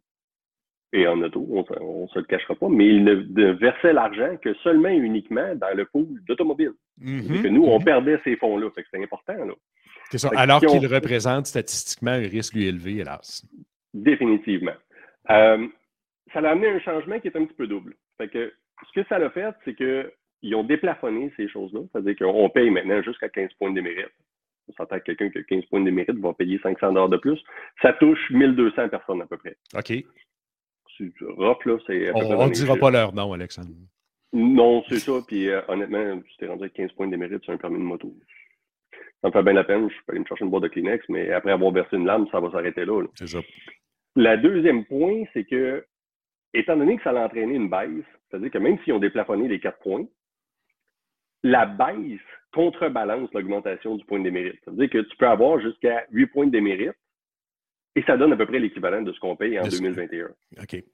[0.93, 4.55] Et en auto, on ne se le cachera pas, mais il ne, versait l'argent que
[4.63, 6.73] seulement et uniquement dans le pool d'automobile.
[6.99, 7.43] Mhm.
[7.43, 7.85] que nous, on Mhm.
[7.85, 8.71] perdait ces fonds-là.
[8.75, 9.53] C'est important, là.
[10.13, 10.31] Ça.
[10.31, 13.45] Que Alors qu'il représente statistiquement un risque lui élevé, hélas.
[13.93, 14.75] Définitivement.
[15.31, 15.67] Euh,
[16.33, 17.95] ça a amené un changement qui est un petit peu double.
[18.17, 18.53] Fait que
[18.85, 21.81] ce que ça a fait, c'est qu'ils ont déplafonné ces choses-là.
[21.93, 24.13] C'est-à-dire qu'on paye maintenant jusqu'à 15 points de démérite.
[24.69, 27.17] On s'entend que quelqu'un qui a 15 points de démérite va payer 500 dollars de
[27.17, 27.39] plus.
[27.83, 29.57] Ça touche 1200 personnes à peu près.
[29.75, 30.05] OK.
[30.99, 31.77] C'est rough, là.
[31.87, 33.71] C'est à On ne dira pas leur nom, Alexandre.
[34.33, 35.13] Non, c'est ça.
[35.27, 37.85] Puis euh, honnêtement, tu t'es rendu avec 15 points de démérite sur un permis de
[37.85, 38.13] moto.
[39.23, 39.89] Ça me fait bien la peine.
[39.89, 42.27] Je peux aller me chercher une boîte de Kleenex, mais après avoir versé une lame,
[42.31, 43.01] ça va s'arrêter là.
[43.03, 43.09] là.
[43.15, 43.39] C'est ça.
[44.15, 45.85] La deuxième point, c'est que,
[46.59, 49.61] étant donné que ça a entraîné une baisse, c'est-à-dire que même si on déplafonné les
[49.61, 50.05] quatre points,
[51.43, 52.21] la baisse
[52.53, 54.59] contrebalance l'augmentation du point de démérite.
[54.65, 56.93] C'est-à-dire que tu peux avoir jusqu'à 8 points de démérite
[57.95, 60.29] et ça donne à peu près l'équivalent de ce qu'on paye en De ce- 2021.
[60.63, 60.85] OK.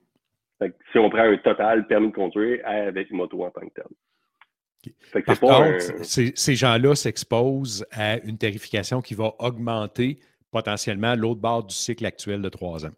[0.59, 3.73] Fait que si on prend un total permis de conduire avec moto en tant que
[3.73, 5.23] tel.
[5.25, 10.19] Par contre, un- ces gens-là s'exposent à une tarification qui va augmenter
[10.51, 12.91] potentiellement l'autre barre du cycle actuel de trois ans.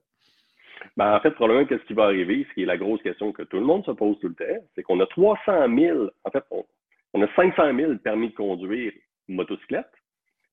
[0.98, 3.44] Ben, en fait, probablement, qu'est-ce qui va arriver, ce qui est la grosse question que
[3.44, 6.44] tout le monde se pose tout le temps, c'est qu'on a 300 000, en fait,
[6.52, 6.66] on,
[7.14, 8.94] on a 500 000 permis de conduire
[9.28, 9.92] motocyclette,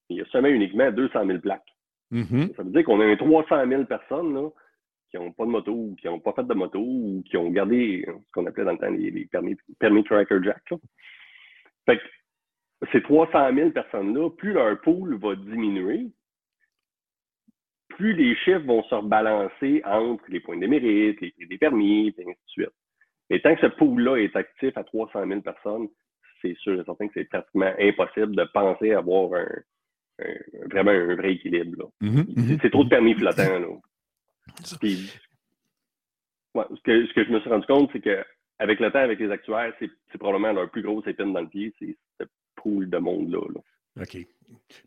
[0.08, 1.62] il y a seulement uniquement 200 000 plaques.
[2.10, 2.52] Mhm.
[2.56, 4.48] Ça veut dire qu'on a un 300 000 personnes là,
[5.10, 7.50] qui n'ont pas de moto ou qui n'ont pas fait de moto ou qui ont
[7.50, 10.62] gardé ce qu'on appelait dans le temps les, les permis, permis tracker jack.
[10.70, 10.76] là.
[11.86, 12.02] Fait que
[12.92, 16.08] ces 300 000 personnes-là, plus leur pool va diminuer,
[17.96, 22.08] plus les chiffres vont se rebalancer entre les points de mérite, les prix des permis,
[22.08, 22.70] et ainsi de suite.
[23.30, 25.88] Et tant que ce pool-là est actif à 300 000 personnes,
[26.42, 31.14] c'est sûr et certain que c'est pratiquement impossible de penser avoir un, un- vraiment un
[31.14, 31.78] vrai équilibre.
[31.78, 31.84] là.
[32.08, 33.58] Mhm, C'est- trop de permis flottants.
[33.58, 33.68] Là.
[34.64, 34.76] Ça.
[34.78, 35.12] Puis,
[36.54, 39.18] ouais, ce, que, ce que je me suis rendu compte, c'est qu'avec le temps, avec
[39.20, 42.24] les actuaires, c'est probablement leur plus grosse épine dans le pied, c'est ce
[42.56, 43.40] pool de monde-là.
[43.54, 43.60] là.
[44.00, 44.18] OK.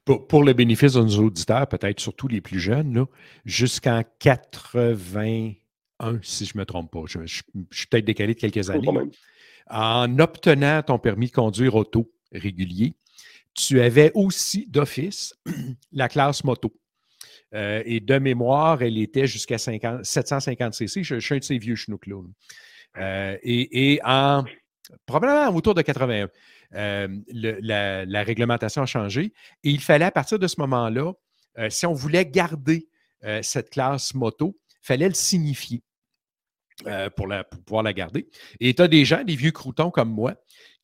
[0.04, 3.06] Pour, pour le bénéfice de nos auditeurs, peut-être surtout les plus jeunes, là,
[3.46, 7.41] jusqu'en 81, si je ne me trompe pas, je, je-
[7.72, 8.88] je suis peut-être décalé de quelques années,
[9.70, 12.96] en obtenant ton permis de conduire auto régulier,
[13.54, 15.34] tu avais aussi d'office
[15.91, 16.74] la classe moto.
[17.54, 21.04] Euh, et de mémoire, elle était jusqu'à 50 750 cc.
[21.04, 22.22] Je, je suis un de ces vieux chenouks là.
[22.98, 24.44] Euh, et, et en
[25.06, 26.30] probablement autour de 81,
[26.73, 29.34] euh, la, réglementation a changé.
[29.63, 31.13] Et il fallait à partir de ce moment-là,
[31.58, 32.88] euh, si on voulait garder
[33.23, 35.84] euh, cette classe moto, il fallait le signifier
[37.15, 37.28] pour,
[37.65, 38.28] pouvoir la garder.
[38.60, 40.36] Et tu as des gens, des vieux croutons comme moi,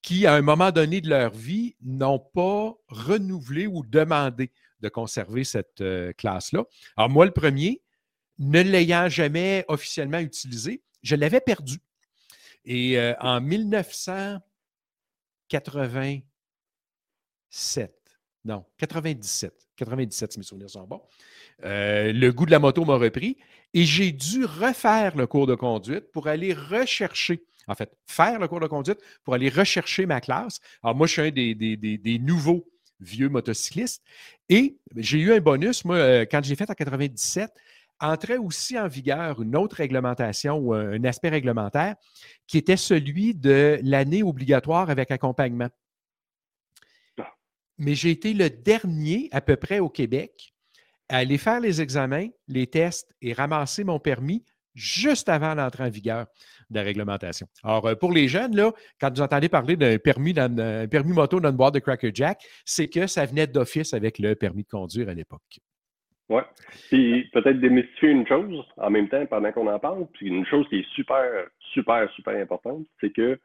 [0.01, 5.43] qui, à un moment donné de leur vie, n'ont pas renouvelé ou demandé de conserver
[5.43, 5.83] cette
[6.17, 6.63] classe-là.
[6.95, 7.81] Alors, moi, le premier,
[8.39, 11.79] ne l'ayant jamais officiellement utilisé, je l'avais perdu.
[12.63, 13.41] Et en
[15.51, 17.91] 1987,
[18.45, 21.01] non, 97, 97, si mes souvenirs sont bons,
[21.63, 23.37] euh, le goût de la moto m'a repris
[23.73, 28.47] et j'ai dû refaire le cours de conduite pour aller rechercher, en fait, faire le
[28.47, 30.59] cours de conduite pour aller rechercher ma classe.
[30.83, 32.67] Alors, moi, je suis un des, des- des- des nouveaux
[32.99, 34.03] vieux motocyclistes
[34.49, 37.51] et j'ai eu un bonus, moi, euh, quand j'ai fait en 97,
[38.01, 41.95] entrait aussi en vigueur une autre réglementation ou un, aspect réglementaire
[42.47, 45.69] qui était celui de l'année obligatoire avec accompagnement.
[47.19, 47.31] Ah.
[47.77, 50.53] Mais j'ai été le dernier à peu près au Québec
[51.09, 55.89] à aller faire les examens, les tests et ramasser mon permis juste avant l'entrée en
[55.89, 56.27] vigueur
[56.69, 57.47] de la réglementation.
[57.63, 61.49] Alors, euh, pour les jeunes, là, quand vous entendez parler d'un permis, permis moto dans
[61.49, 65.09] une boîte de Cracker Jack, c'est que ça venait d'office avec le permis de conduire
[65.09, 65.59] à l'époque.
[66.31, 66.43] Ouais.
[66.89, 70.07] Puis peut-être démystifier une chose en même temps pendant qu'on en parle.
[70.13, 71.25] Puis une chose qui est super,
[71.73, 73.37] super, super importante, c'est que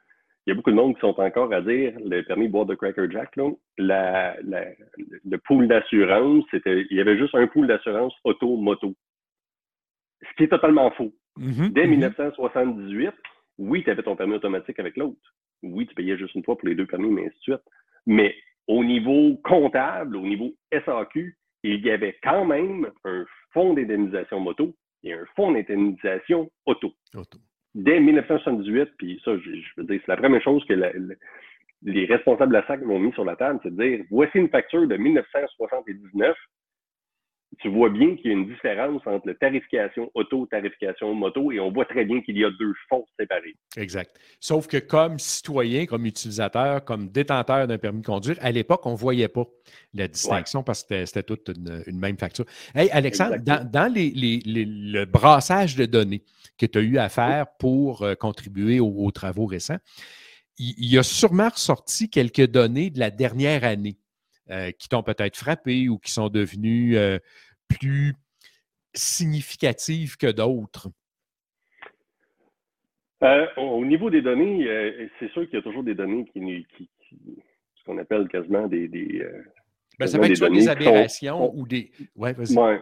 [0.47, 2.77] il y a beaucoup de monde qui sont encore à dire le permis boîte de
[2.77, 4.71] Cracker Jack, là, la, la-
[5.25, 8.95] le pool d'assurance, c'était il y avait juste un pool d'assurance auto-moto.
[10.23, 11.13] Ce qui est totalement faux.
[11.37, 11.91] Mhm, Dès mhm.
[11.91, 13.11] 1978,
[13.59, 15.19] oui, tu avais ton permis automatique avec l'autre.
[15.65, 17.63] Oui, tu payais juste une fois pour les deux permis, mais ainsi de suite.
[18.07, 18.35] Mais
[18.69, 21.37] au niveau comptable, au niveau SAQ,
[21.75, 26.93] il y avait quand même un fonds d'indemnisation moto et un fonds d'indemnisation auto.
[27.15, 27.39] Auto.
[27.75, 31.15] dès 1978, puis ça, je, je veux dire, c'est la première chose que la- la-
[31.83, 34.49] les responsables de la SAC m'ont mis sur la table, c'est de dire voici une
[34.49, 36.35] facture de 1979.
[37.63, 41.59] Tu vois bien qu'il y a une différence entre la tarification auto, tarification moto, et
[41.59, 43.57] on voit très bien qu'il y a deux fonds séparés.
[43.77, 44.15] Exact.
[44.41, 48.93] Sauf que comme citoyen, comme utilisateur, comme détenteur d'un permis de conduire, à l'époque, on
[48.93, 49.45] ne voyait pas
[49.95, 52.45] la distinction parce que c'était- toute une, une même facture.
[52.75, 53.71] Hey, Alexandre, dans, Exactement.
[53.73, 56.23] dans les- les- les- le brassage de données
[56.59, 59.79] que tu as eu à faire pour euh, contribuer aux, aux travaux récents,
[60.59, 63.97] il, il y a sûrement ressorti quelques données de la dernière année
[64.51, 67.19] euh, qui t'ont peut-être frappé ou qui sont devenues euh,
[67.69, 68.15] plus
[68.95, 70.89] significatives que d'autres?
[73.23, 76.41] Euh, au niveau des données, euh, c'est sûr qu'il y a toujours des données qui,
[76.77, 77.39] qui- qui-
[77.77, 79.43] ce qu'on appelle quasiment des, des, euh,
[79.99, 81.91] Ben, ça peut être soit des sont- aberrations sont- ou des.
[82.15, 82.57] Ouais, vas-y.
[82.57, 82.81] Ouais.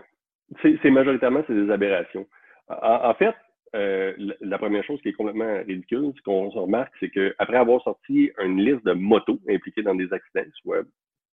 [0.63, 2.27] C'est majoritairement c'est des aberrations.
[2.69, 3.35] En, en fait,
[3.73, 8.31] la, la première chose qui est complètement ridicule, ce qu'on remarque, c'est qu'après avoir sorti
[8.43, 10.83] une liste de motos impliquées dans des accidents, soit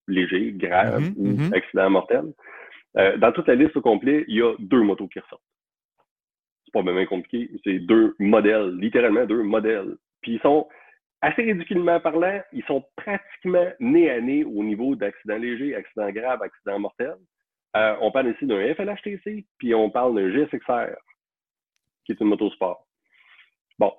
[0.09, 1.53] légers, graves Mhm, ou mhm.
[1.55, 2.33] accidents mortels,
[2.97, 5.43] euh, dans toute la liste au complet, il y a deux motos qui ressortent.
[6.65, 9.97] C'est pas vraiment compliqué, c'est deux modèles, littéralement deux modèles.
[10.23, 10.69] Puis ils sont
[11.21, 16.43] assez ridiculement parlant, ils sont pratiquement nez à nez au niveau d'accidents légers, accidents graves,
[16.43, 17.17] accidents mortels.
[17.77, 20.97] Euh, on parle ici d'un FLHTC, puis on parle d'un GSXR,
[22.05, 22.87] qui est une moto sport.
[23.79, 23.93] Bon.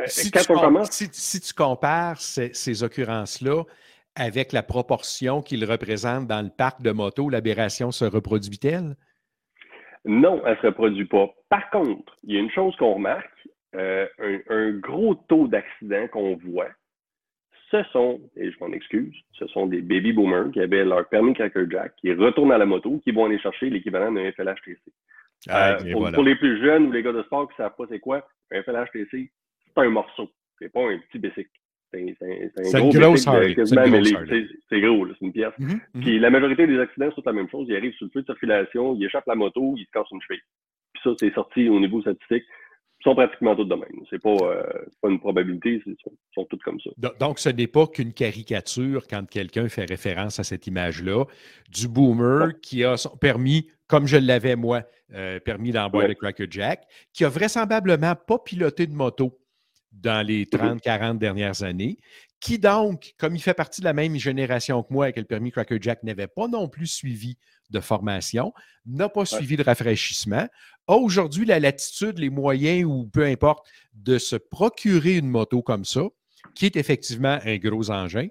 [0.00, 3.62] Euh, Si, quand tu, on com- commence, si- si tu compares ces, ces occurrences-là
[4.16, 8.96] avec la proportion qu'ils représentent dans le parc de motos, l'aberration se reproduit-elle?
[10.06, 11.28] non, elle ne se reproduit pas.
[11.48, 16.06] Par contre, il y a une chose qu'on remarque, euh, un, un gros taux d'accidents
[16.08, 16.70] qu'on voit,
[17.70, 21.34] ce sont, et je m'en excuse, ce sont des baby boomers qui avaient leur permis
[21.34, 24.80] Cracker Jack, qui retournent à la moto, qui vont aller chercher l'équivalent d'un FLHTC.
[25.48, 26.14] Ah, Euh, pour, voilà.
[26.14, 28.26] pour les plus jeunes ou les gars de sport qui ne savent pas c'est quoi,
[28.52, 29.10] un FLHTC,
[29.66, 30.30] c'est un morceau.
[30.58, 31.50] C'est pas un petit bicycle.
[31.92, 35.52] C'est un gros C'est gros, c'est une pièce.
[35.58, 36.00] Mhm, mhm.
[36.02, 37.66] Puis la majorité des accidents, c'est toute la même chose.
[37.68, 40.20] Ils arrivent sur le feu de circulation, ils échappent la moto, ils se cassent une
[40.20, 40.42] cheville.
[40.92, 42.44] Puis ça, c'est sorti au niveau statistique.
[43.00, 44.04] Ils sont pratiquement tous de même.
[44.10, 44.62] C'est pas, euh,
[45.02, 46.90] pas une probabilité, ils sont, sont tous comme ça.
[46.96, 51.24] Do- Donc, ce n'est pas qu'une caricature quand quelqu'un fait référence à cette image-là
[51.70, 54.82] du boomer qui a son permis, comme je l'avais moi,
[55.14, 56.08] euh, permis boîte Ouais.
[56.08, 59.38] de Cracker Jack, qui a vraisemblablement pas piloté de moto
[60.02, 61.98] dans les 30-40 dernières années,
[62.40, 65.50] qui donc, comme il fait partie de la même génération que moi avec le permis
[65.50, 67.36] Cracker Jack, n'avait pas non plus suivi
[67.70, 68.52] de formation,
[68.86, 70.46] n'a pas suivi de rafraîchissement,
[70.86, 75.84] a aujourd'hui la latitude, les moyens ou peu importe de se procurer une moto comme
[75.84, 76.02] ça,
[76.54, 78.28] qui est effectivement un gros engin.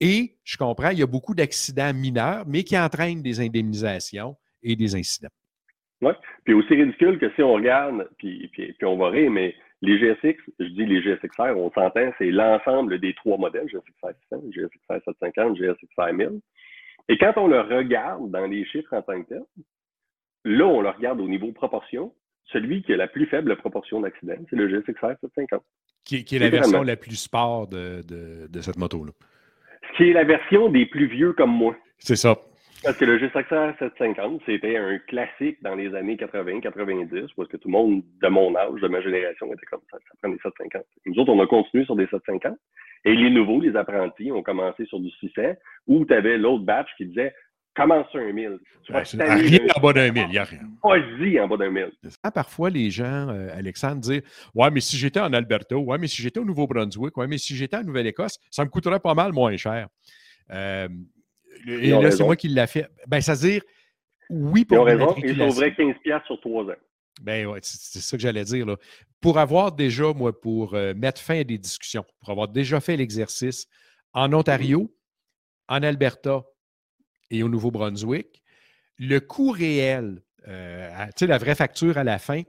[0.00, 4.74] Et je comprends, il y a beaucoup d'accidents mineurs, mais qui entraînent des indemnisations et
[4.74, 5.30] des incidents.
[6.44, 9.98] Puis aussi ridicule que si on regarde, puis, puis, puis on va rire, mais les
[9.98, 15.00] GSX, je dis les GSXR, on s'entend, c'est l'ensemble des trois modèles, GSXR 600, GSXR
[15.04, 16.40] 750, GSXR 1000.
[17.08, 19.42] Et quand on le regarde dans les chiffres en tant que tel,
[20.44, 22.12] là, on le regarde au niveau proportion.
[22.52, 25.62] Celui qui a la plus faible proportion d'accidents, c'est le GSXR 750.
[26.04, 29.12] Qui, qui est la version la plus sport de, de- de cette moto-là.
[29.90, 31.74] Ce qui est la version des plus vieux comme moi.
[31.98, 32.36] C'est ça.
[32.84, 37.68] Parce que le GSXR 750, c'était un classique dans les années 80-90, parce que tout
[37.68, 39.96] le monde de mon âge, de ma génération, était comme ça.
[40.08, 40.82] Ça prend des 750.
[41.06, 42.56] Nous autres, on a continué sur des 750.
[43.06, 45.42] Et les nouveaux, les apprentis, ont commencé sur du 600,
[45.86, 47.34] où tu avais l'autre batch qui disait
[47.76, 48.58] commence sur un 1000.
[48.84, 50.60] Tu vas Ouais, c'est- tanner rien en bas d'un mille, il n'y a rien.
[50.84, 51.90] Vas-y en bas d'un 1000.
[52.22, 54.22] Ah, Parfois, les gens, euh, Alexandre, disent
[54.54, 57.56] Ouais, mais si j'étais en Alberta, ouais, mais si j'étais au Nouveau-Brunswick, ouais, mais si
[57.56, 59.88] j'étais en Nouvelle-Écosse, ça me coûterait pas mal moins cher.
[60.52, 60.88] Euh,
[61.66, 62.86] et là, c'est moi qui l'a fait.
[63.06, 63.62] Ben, ça veut dire,
[64.30, 66.76] oui, pour ont raison, ils sauveraient 15$ piastres sur 3 ans.
[67.22, 68.66] Ben ouais, c'est ça que j'allais dire.
[68.66, 68.76] Là.
[69.20, 72.96] Pour avoir déjà, moi, pour euh, mettre fin à des discussions, pour avoir déjà fait
[72.96, 73.66] l'exercice
[74.12, 74.94] en Ontario,
[75.68, 76.42] en Alberta
[77.30, 78.42] et au Nouveau-Brunswick,
[78.98, 82.42] le coût réel, euh, tu sais, la vraie facture à la fin,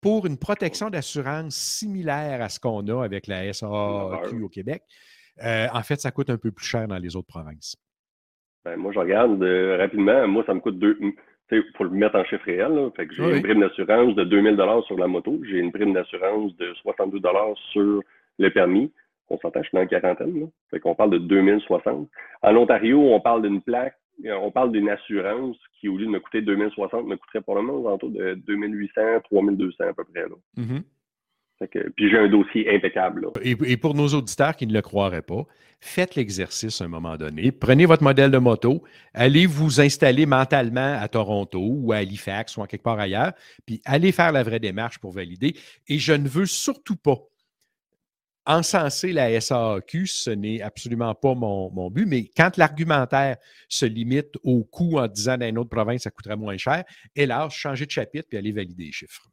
[0.00, 4.82] pour une protection d'assurance similaire à ce qu'on a avec la SAQ au Québec,
[5.42, 7.76] euh, en fait, ça coûte un peu plus cher dans les autres provinces.
[8.64, 10.26] Ben, moi, je regarde euh, rapidement.
[10.28, 10.98] Moi, ça me coûte deux.
[11.50, 12.72] Il faut le mettre en chiffre réel.
[12.72, 12.90] Là.
[12.96, 13.36] Fait que j'ai Oui.
[13.36, 15.38] une prime d'assurance de 2000 sur la moto.
[15.44, 17.20] J'ai une prime d'assurance de 62
[17.72, 18.00] sur
[18.38, 18.90] le permis.
[19.28, 20.40] On s'entend, je suis dans la quarantaine.
[20.40, 20.46] Là.
[20.70, 22.08] Fait qu'on parle de 2060.
[22.42, 26.10] En Ontario, on parle d'une plaque, euh, on parle d'une assurance qui, au lieu de
[26.10, 30.22] me coûter 2060, me coûterait probablement aux alentours de 2800, 3200 à peu près.
[30.22, 30.36] Là.
[30.56, 30.66] Mhm.
[30.76, 30.82] Fait
[31.96, 33.28] puis j'ai un dossier impeccable.
[33.42, 35.44] Et, pour nos auditeurs qui ne le croiraient pas,
[35.80, 37.52] faites l'exercice à un moment donné.
[37.52, 38.82] Prenez votre modèle de moto,
[39.14, 43.32] allez vous installer mentalement à Toronto ou à Halifax ou en quelque part ailleurs,
[43.66, 45.54] puis allez faire la vraie démarche pour valider.
[45.88, 47.18] Et je ne veux surtout pas
[48.44, 53.36] encenser la SAAQ, ce n'est absolument pas mon, mon but, mais quand l'argumentaire
[53.68, 56.84] se limite au coût en disant dans une autre province, ça coûterait moins cher,
[57.14, 59.28] hélas, changez de chapitre puis allez valider les chiffres.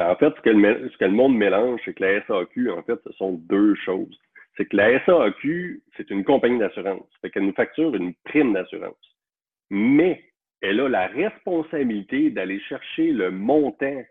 [0.00, 2.24] Ben, En fait, ce que, le, mé- ce que le monde mélange, c'est que la
[2.26, 4.18] SAQ, en fait, ce sont deux choses.
[4.56, 7.06] C'est que la SAQ, c'est une compagnie d'assurance.
[7.20, 8.96] Fait qu'elle nous facture une prime d'assurance.
[9.68, 10.24] Mais
[10.62, 14.02] elle a la responsabilité d'aller chercher le montant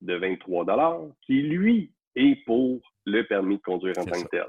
[0.00, 4.24] de 23 qui, lui, est pour le permis de conduire en tant ça.
[4.24, 4.46] que tel.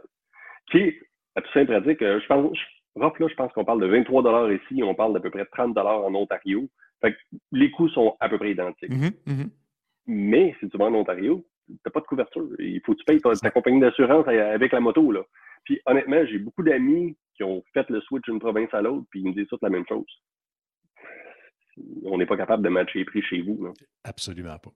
[0.71, 0.99] Qui est,
[1.36, 3.88] à tout simple pratique, euh, je pense, je, rough, là, je pense qu'on parle de
[3.88, 6.67] 23 ici, on parle d'à peu près 30 en Ontario.
[7.02, 7.17] Fait que
[7.52, 8.89] les coûts sont à peu près identiques.
[8.89, 9.49] Mhm, mhm.
[10.12, 12.48] Mais si tu vas en Ontario, tu n'as pas de couverture.
[12.58, 15.12] Il faut que tu payes ta, ta compagnie d'assurance avec la moto.
[15.12, 15.22] Là.
[15.65, 19.22] Puis honnêtement, j'ai beaucoup d'amis qui ont fait le switch d'une province à l'autre, puis
[19.22, 20.08] ils me disent toutes la même chose.
[22.04, 23.63] On n'est pas capable de matcher les prix chez vous.
[23.63, 23.72] là.
[24.04, 24.72] Absolument pas.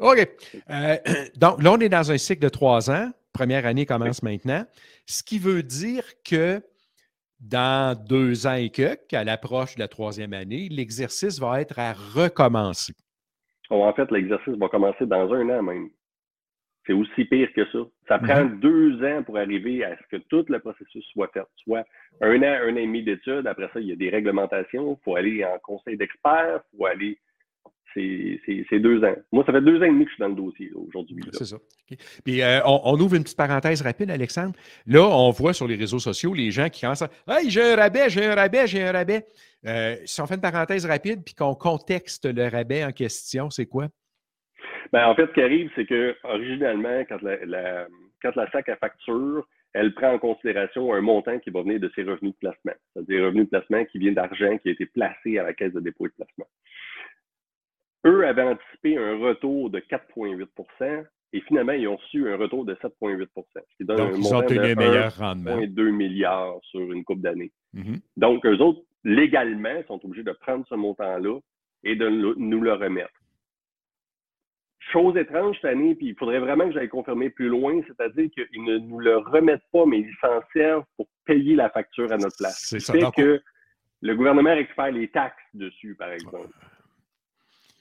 [0.00, 0.28] OK.
[0.68, 0.96] Euh,
[1.36, 3.12] donc, là, on est dans un cycle de trois ans.
[3.32, 4.66] Première année commence maintenant.
[5.06, 6.60] Ce qui veut dire que
[7.38, 11.92] dans deux ans et quelques, à l'approche de la troisième année, l'exercice va être à
[11.92, 12.94] recommencer.
[13.70, 15.90] Bon, en fait, l'exercice va commencer dans un an même.
[16.86, 17.78] C'est aussi pire que ça.
[18.06, 21.42] Ça prend deux ans pour arriver à ce que tout le processus soit fait.
[21.56, 21.84] Soit
[22.20, 23.46] un an, un an et demi d'études.
[23.48, 24.92] Après ça, il y a des réglementations.
[24.92, 26.60] Il faut aller en conseil d'experts.
[26.72, 27.18] Il faut aller.
[28.70, 29.14] C'est deux ans.
[29.32, 31.24] Moi, ça fait deux ans et demi que je suis dans le dossier aujourd'hui.
[31.32, 31.56] C'est ça.
[32.24, 34.52] Puis, euh, on, on ouvre une petite parenthèse rapide, Alexandre.
[34.86, 37.76] Là, on voit sur les réseaux sociaux les gens qui commencent à Hey, j'ai un
[37.76, 39.24] rabais, j'ai un rabais, j'ai un rabais.
[39.66, 43.66] Euh, si on fait une parenthèse rapide puis qu'on contexte le rabais en question, c'est
[43.66, 43.88] quoi?
[44.92, 47.86] Ben, en fait, ce qui arrive, c'est que originalement, quand la, la-
[48.22, 51.90] quand la SAC à facture, elle prend en considération un montant qui va venir de
[51.94, 52.72] ses revenus de placement.
[52.94, 55.80] C'est-à-dire revenus de placement qui vient d'argent qui a été placé à la caisse de
[55.80, 56.46] dépôt et de placement.
[58.04, 62.74] Eux avaient anticipé un retour de 4,8% et finalement, ils ont reçu un retour de
[62.74, 65.56] 7,8% ce qui donne Donc, un ils ont montant de un meilleur rendement.
[65.58, 67.52] 1,2 milliard sur une coupe d'années.
[67.74, 68.00] Mhm.
[68.16, 71.38] Donc, eux autres, légalement, sont obligés de prendre ce montant-là
[71.84, 73.12] et de nous le remettre.
[74.92, 78.64] Chose étrange cette année, puis il faudrait vraiment que j'aille confirmer plus loin, c'est-à-dire qu'ils
[78.64, 82.36] ne nous le remettent pas, mais ils s'en servent pour payer la facture à notre
[82.36, 82.60] place.
[82.68, 82.92] C'est Ce ça.
[82.92, 83.42] fait que
[84.00, 86.48] le gouvernement récupère les taxes dessus, par exemple.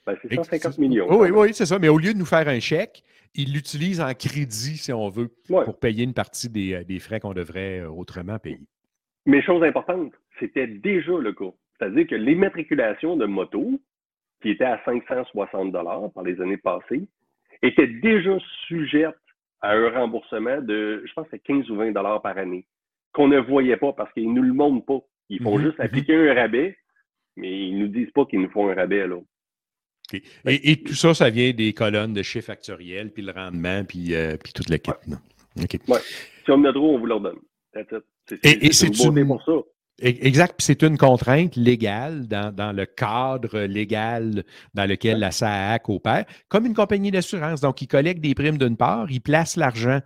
[0.06, 1.08] Ben, c'est 150 millions.
[1.10, 1.80] Oui, oui, c'est ça.
[1.80, 3.02] Mais au lieu de nous faire un chèque,
[3.34, 5.66] ils l'utilisent en crédit, si on veut, Ouais.
[5.66, 8.60] pour payer une partie des, euh, des frais qu'on devrait euh, autrement payer.
[9.26, 11.52] Mais chose importante, c'était déjà le cas.
[11.80, 13.82] C'est-à-dire que l'immatriculation de moto,
[14.42, 15.74] qui était à 560
[16.14, 17.08] par les années passées,
[17.64, 18.38] était déjà
[18.68, 19.16] sujette
[19.62, 22.66] à un remboursement de, je pense, que c'est 15 ou 20 par année,
[23.12, 25.00] qu'on ne voyait pas parce qu'ils ne nous le montrent pas.
[25.30, 26.78] Ils font Mhm, juste appliquer un rabais,
[27.36, 29.08] mais ils ne nous disent pas qu'ils nous font un rabais.
[29.08, 29.18] Là.
[30.46, 34.14] Et, et tout ça, ça vient des colonnes de chiffres factoriels, puis le rendement, puis,
[34.14, 34.70] euh, puis toute
[35.08, 35.18] non?
[35.62, 35.78] OK.
[36.46, 37.38] Si on en a trop, on vous le redonne.
[37.74, 38.04] That's it.
[38.28, 39.52] C'est- Et- et c'est une c'est beauté une- pour ça.
[40.00, 40.56] Exact.
[40.58, 46.26] Puis c'est une contrainte légale dans, dans le cadre légal dans lequel la SAAC opère,
[46.50, 47.62] comme une compagnie d'assurance.
[47.62, 50.02] Donc, ils collectent des primes d'une part, ils placent l'argent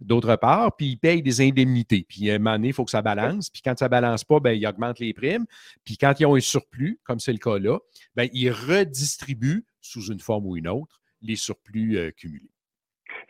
[0.00, 2.06] d'autre part, puis ils payent des indemnités.
[2.08, 3.50] Puis à un moment donné, il faut que ça balance.
[3.50, 5.46] Puis quand ça ne balance pas, ben, ils augmentent les primes.
[5.84, 7.78] Puis quand ils ont un surplus, comme c'est le cas là,
[8.14, 12.50] ben, ils redistribuent sous une forme ou une autre les surplus euh, cumulés.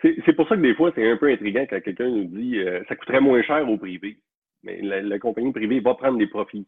[0.03, 2.59] C'est c'est pour ça que des fois, c'est un peu intriguant quand quelqu'un nous dit
[2.59, 4.19] euh, ça coûterait moins cher au privé.
[4.65, 6.67] Mais la, la compagnie privée va prendre des profits.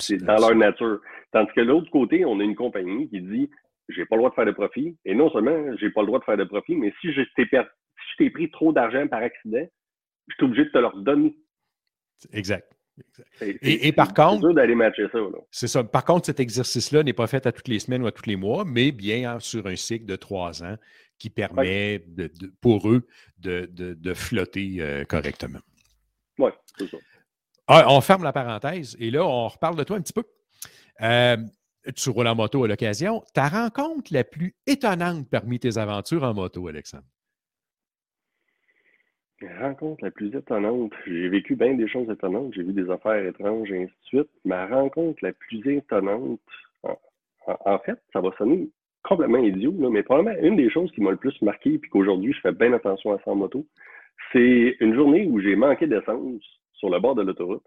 [0.00, 1.00] C'est dans leur nature.
[1.32, 3.50] Tandis que de l'autre côté, on a une compagnie qui dit
[3.88, 4.96] j'ai pas le droit de faire de profit.
[5.06, 7.46] Et non seulement j'ai pas le droit de faire de profit, mais si je t'ai
[7.46, 7.62] per-
[8.18, 9.66] si pris trop d'argent par accident,
[10.28, 11.36] je suis obligé de te le redonner.
[12.32, 12.70] Exact.
[13.40, 15.18] Et- par contre- dur d'aller matcher ça.
[15.18, 15.38] Là.
[15.50, 15.84] C'est ça.
[15.84, 18.36] Par contre, cet exercice-là n'est pas fait à toutes les semaines ou à tous les
[18.36, 20.76] mois, mais bien hein, sur un cycle de trois ans
[21.18, 23.06] qui permet de- de- pour eux
[23.38, 25.60] de flotter euh, correctement.
[26.38, 26.96] Ouais, c'est ça.
[27.66, 30.24] Ah, on ferme la parenthèse et là, on reparle de toi un petit peu.
[31.02, 31.36] Euh,
[31.94, 33.22] tu roules en moto à l'occasion.
[33.34, 37.04] Ta rencontre la plus étonnante parmi tes aventures en moto, Alexandre?
[39.40, 40.92] La rencontre la plus étonnante.
[41.06, 42.54] J'ai vécu bien des choses étonnantes.
[42.54, 44.30] J'ai vu des affaires étranges et ainsi de suite.
[44.44, 46.40] Ma rencontre la plus étonnante,
[47.46, 48.68] en, fait, ça va sonner
[49.02, 52.32] complètement idiot, là, mais probablement une des choses qui m'a le plus marqué puis qu'aujourd'hui
[52.32, 53.64] je fais bien attention à ça en moto,
[54.32, 56.42] c'est une journée où j'ai manqué d'essence
[56.74, 57.66] sur le bord de l'autoroute.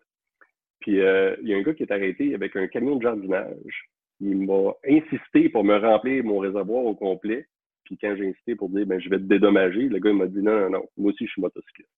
[0.80, 3.90] Puis euh, il y a un gars qui est arrêté avec un camion de jardinage.
[4.20, 7.48] Il m'a insisté pour me remplir mon réservoir au complet.
[7.86, 10.42] Puis quand j'ai insisté pour dire, ben, je vais te dédommager, le gars, m'a dit,
[10.42, 11.90] non, non, non, moi aussi, je suis motocycliste.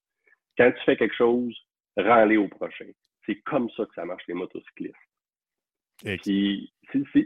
[0.57, 1.55] Quand tu fais quelque chose,
[1.97, 2.87] rends-les au prochain.
[3.25, 4.95] C'est comme ça que ça marche, les motocyclistes.
[6.23, 6.71] Puis,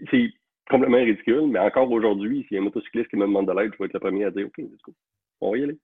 [0.09, 0.33] c'est
[0.69, 3.71] complètement ridicule, mais encore aujourd'hui, s'il y a un motocycliste qui me demande de l'aide,
[3.73, 4.93] je vais être le premier à dire, OK, let's go.
[5.41, 5.77] On va y aller.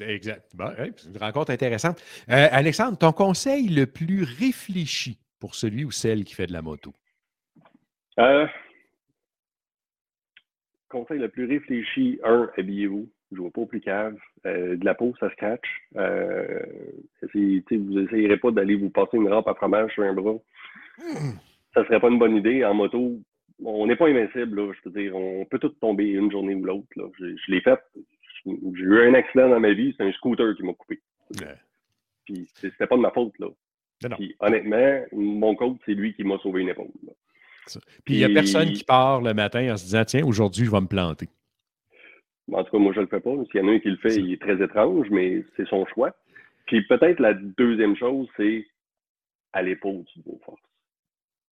[0.00, 0.52] Exact.
[0.96, 2.02] c'est une rencontre intéressante.
[2.28, 6.62] Euh, Alexandre, ton conseil le plus réfléchi pour celui ou celle qui fait de la
[6.62, 6.92] moto?
[8.18, 8.46] Euh,
[10.88, 13.08] conseil le plus réfléchi, un, habillez-vous.
[13.32, 14.16] Je ne vois pas au plus cave.
[14.46, 15.66] Euh, de la peau, ça se catch.
[15.96, 16.60] Euh,
[17.22, 20.36] vous n'essayerez pas d'aller vous passer une rampe à fromage sur un bras.
[21.74, 22.64] Ça ne serait pas une bonne idée.
[22.64, 23.18] En moto,
[23.64, 24.60] on n'est pas invincible.
[24.60, 26.86] Là, je veux dire, on peut tout tomber une journée ou l'autre.
[27.18, 27.80] Je, je l'ai fait.
[28.46, 31.00] J'ai eu un accident dans ma vie, c'est un scooter qui m'a coupé.
[31.40, 31.56] Ouais.
[32.24, 33.48] Puis c'était pas de ma faute, là.
[34.16, 36.90] Puis honnêtement, mon coach, c'est lui qui m'a sauvé une épaule.
[38.04, 40.70] Puis il n'y a personne qui part le matin en se disant Tiens, aujourd'hui, je
[40.70, 41.28] vais me planter.
[42.52, 43.30] En tout cas, moi, je ne le fais pas.
[43.50, 45.86] S'il y en a un qui le fait, il est très étrange, mais c'est son
[45.86, 46.14] choix.
[46.66, 48.66] Puis peut-être la deuxième chose, c'est
[49.52, 50.60] à l'épaule du vos forces.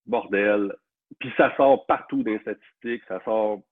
[0.07, 0.75] Bordel.
[1.19, 3.63] Puis ça sort partout dans les statistiques, ça sort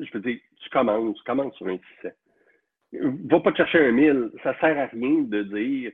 [0.00, 2.14] je veux dire, tu commences, tu commences sur un 600.
[3.28, 4.30] Va pas te chercher un 1000.
[4.42, 5.92] Ça sert à rien de dire.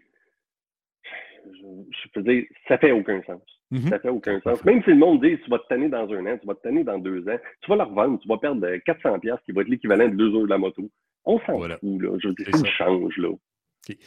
[1.45, 3.43] Je, veux dire, ça fait aucun sens.
[3.73, 3.89] Mm-hmm.
[3.89, 4.65] Ça fait aucun sens.
[4.65, 6.63] Même si le monde dit tu vas te tanner dans un an, tu vas te
[6.63, 9.69] tanner dans deux ans, tu vas leur vendre, tu vas perdre 400$ qui va être
[9.69, 10.89] l'équivalent de deux heures de la moto.
[11.25, 11.79] On s'en fout, là.
[11.83, 13.31] Je veux dire, ça change, là.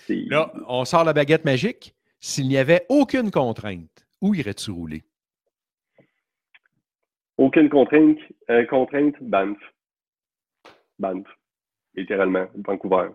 [0.09, 1.93] Là, on sort la baguette magique.
[2.19, 5.03] S'il n'y avait aucune contrainte, où irais-tu rouler?
[7.37, 8.17] Aucune contrainte,
[8.49, 9.57] euh, contrainte, Banff.
[10.99, 11.27] Banff,
[11.95, 13.09] littéralement, Vancouver.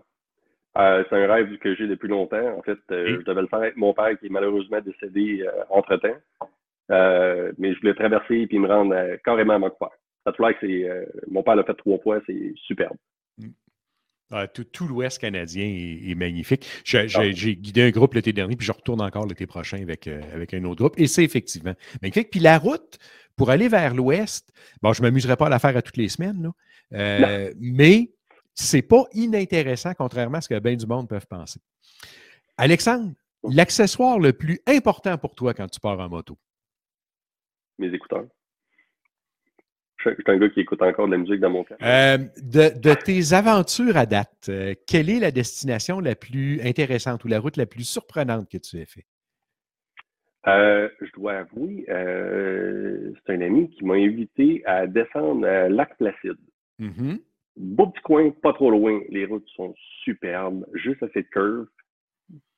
[0.79, 2.57] Euh, c'est un rêve que j'ai depuis longtemps.
[2.57, 5.65] En fait, euh, je devais le faire avec mon père qui est malheureusement décédé euh,
[5.69, 6.17] entre-temps.
[7.59, 9.91] mais je voulais traverser et me rendre carrément à Vancouver.
[10.25, 12.97] Ça que c'est, mon père l'a fait trois fois, c'est superbe.
[13.39, 14.45] Mm.
[14.73, 16.67] tout, l'Ouest canadien est, magnifique.
[16.95, 17.07] Ah.
[17.07, 20.63] J'ai guidé un groupe l'été dernier, puis je retourne encore l'été prochain avec, avec un
[20.65, 20.95] autre groupe.
[20.99, 22.31] Et c'est effectivement magnifique.
[22.31, 22.99] Puis la route,
[23.37, 24.53] pour aller vers l'Ouest,
[24.83, 26.51] bon, je ne m'amuserai pas à la faire à toutes les semaines, là,
[26.93, 28.11] euh, mais
[28.55, 31.61] c'est pas inintéressant, contrairement à ce que bien du monde peuvent penser.
[32.57, 33.13] Alexandre,
[33.45, 36.37] l'accessoire le plus important pour toi quand tu pars en moto?
[37.79, 38.27] Mes écouteurs.
[39.99, 41.77] Je suis un gars qui écoute encore de la musique dans mon cas.
[41.83, 47.29] Euh, de, tes aventures à date, euh, quelle est la destination la plus intéressante ou
[47.29, 49.05] la route la plus surprenante que tu aies fait?
[50.47, 56.39] je dois avouer, c'est un ami qui m'a invité à descendre à Lac Placide.
[56.81, 57.17] Mm
[57.57, 59.01] Beau petit coin, pas trop loin.
[59.11, 59.75] Les routes sont
[60.05, 61.67] superbes, juste assez de curves.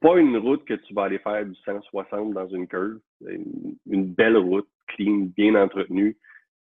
[0.01, 3.01] Pas une route que tu vas aller faire du 160 dans une curve.
[3.87, 6.17] Une, belle route, clean, bien entretenue,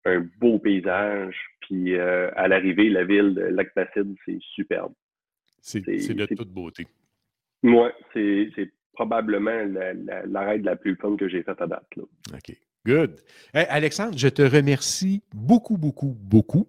[0.05, 1.35] un beau paysage.
[1.61, 4.93] Puis euh, à l'arrivée, la ville de Lac-Placide, c'est superbe.
[5.61, 6.87] C'est de toute beauté.
[7.63, 9.65] Oui, c'est probablement
[10.25, 11.85] l'arrêt la, la, plus fun que j'ai faite à date.
[11.97, 12.57] OK.
[12.85, 13.19] Good.
[13.53, 16.67] Alexandre, je te remercie beaucoup, beaucoup, beaucoup.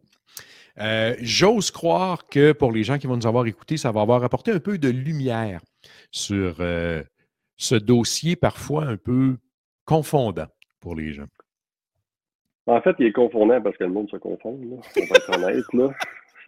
[0.80, 4.24] Euh, j'ose croire que pour les gens qui vont nous avoir écoutés, ça va avoir
[4.24, 5.60] apporté un peu de lumière
[6.10, 7.02] sur euh,
[7.56, 9.36] ce dossier parfois un peu
[9.84, 10.46] confondant
[10.80, 11.26] pour les gens.
[12.66, 15.72] En fait, il est confondant parce que le monde se confond, on va être honnête.
[15.72, 15.90] Là.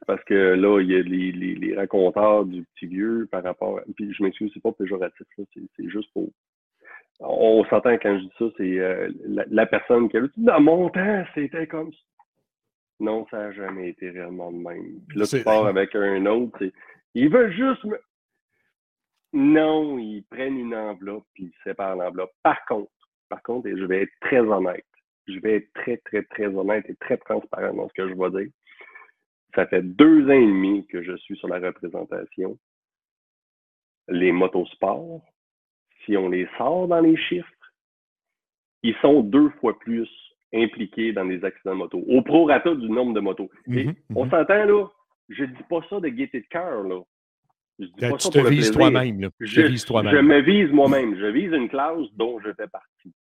[0.07, 3.81] Parce que là, il y a les, les, raconteurs du petit vieux par rapport.
[3.97, 6.29] Puis je m'excuse, c'est pas péjoratif, c'est juste pour.
[7.21, 10.89] On s'entend quand je dis ça, c'est euh, la, personne qui a dit Dans mon
[10.91, 11.99] temps, c'était comme ça.
[13.01, 15.01] Non, ça n'a jamais été réellement le même.
[15.09, 16.65] Puis là, tu pars avec un autre,
[17.15, 17.99] il veut juste me...
[19.33, 22.33] Non, ils prennent une enveloppe puis ils séparent l'enveloppe.
[22.43, 22.93] Par contre,
[23.29, 24.87] par contre, et je vais être très honnête,
[25.27, 28.43] je vais être très, très, très honnête et très transparent dans ce que je vais
[28.43, 28.53] dire.
[29.55, 32.59] Ça fait deux ans et demi que je suis sur la représentation.
[34.09, 35.23] Les motosports,
[36.05, 37.49] si on les sort dans les chiffres,
[38.83, 40.09] ils sont deux fois plus
[40.55, 43.51] impliqués dans des accidents de moto, au prorata du nombre de motos.
[43.67, 44.31] Mhm, on mhm.
[44.31, 44.87] s'entend, là,
[45.29, 47.01] je ne dis pas ça de gaieté de cœur, là.
[47.79, 49.31] Je dis pas tu ça te vises toi-même.
[49.41, 51.17] Je, je me vise moi-même.
[51.17, 53.13] Je vise une classe dont je fais partie.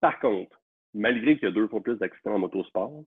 [0.00, 0.58] Par contre,
[0.94, 3.02] malgré qu'il y a deux fois plus d'accidents en motosport,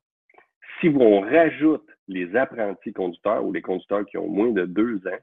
[0.80, 5.20] si on rajoute les apprentis conducteurs ou les conducteurs qui ont moins de deux ans,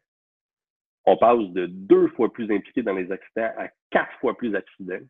[1.05, 5.05] on passe de deux fois plus impliqués dans les accidents à quatre fois plus d'accidents.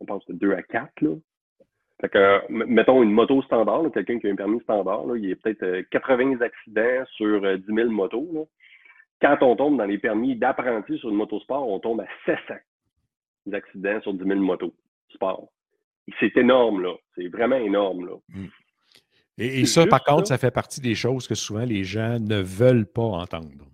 [0.00, 1.14] On passe de deux à quatre, là.
[2.00, 5.32] Fait que, mettons une moto standard, quelqu'un qui a un permis standard, là, il y
[5.32, 8.28] a peut-être 80 euh, accidents sur 10 euh, 000 motos.
[8.32, 8.42] Là.
[9.20, 12.54] Quand on tombe dans les permis d'apprenti sur une moto sport, on tombe à 700
[13.52, 14.72] accidents sur 10 000 motos
[15.12, 15.48] sport.
[16.20, 16.94] C'est énorme, là.
[17.16, 18.14] C'est vraiment énorme, là.
[18.28, 18.46] Hmm.
[19.38, 20.34] Et, et ça, Juste par contre, ça.
[20.34, 23.64] ça fait partie des choses que souvent les gens ne veulent pas entendre.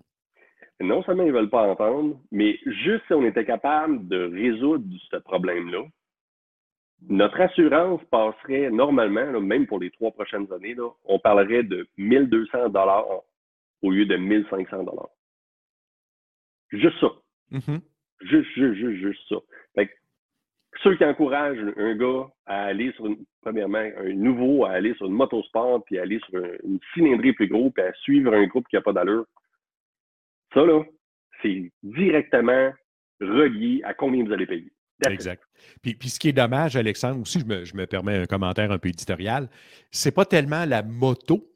[0.81, 4.85] Non seulement ils ne veulent pas entendre, mais juste si on était capable de résoudre
[5.11, 5.85] ce problème-là,
[7.09, 11.86] notre assurance passerait normalement, là, même pour les trois prochaines années, là, on parlerait de
[11.99, 13.22] 1200 dollars
[13.82, 15.11] au lieu de 1500 dollars.
[16.70, 17.09] Juste ça.
[17.51, 17.80] Mhm.
[18.20, 19.36] Juste, juste, juste, juste ça.
[19.74, 19.92] Fait que
[20.82, 25.07] ceux qui encouragent un gars à aller sur une, premièrement, un nouveau à aller sur
[25.07, 28.47] une motosport, puis à aller sur un- une cylindrée plus gros, puis à suivre un
[28.47, 29.26] groupe qui n'a pas d'allure,
[30.53, 30.82] ça, là,
[31.42, 32.72] c'est directement
[33.20, 34.72] relié à combien vous allez payer.
[35.07, 35.42] Exact.
[35.82, 38.70] Puis, puis ce qui est dommage, Alexandre, aussi, je me, je me permets un commentaire
[38.70, 39.49] un peu éditorial,
[39.90, 41.51] c'est pas tellement la moto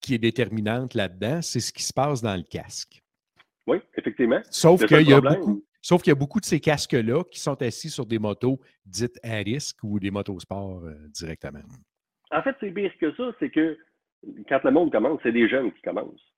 [0.00, 3.02] qui est déterminante là-dedans, c'est ce qui se passe dans le casque.
[3.66, 4.40] Oui, effectivement.
[4.50, 5.64] Sauf qu'il y a beaucoup.
[5.80, 9.36] Sauf y a beaucoup de ces casques-là qui sont assis sur des motos dites à
[9.36, 11.60] risque ou des motosports euh, directement.
[12.30, 13.76] En fait, c'est pire que ça, c'est que
[14.48, 16.33] quand le monde commence, c'est des jeunes qui commencent.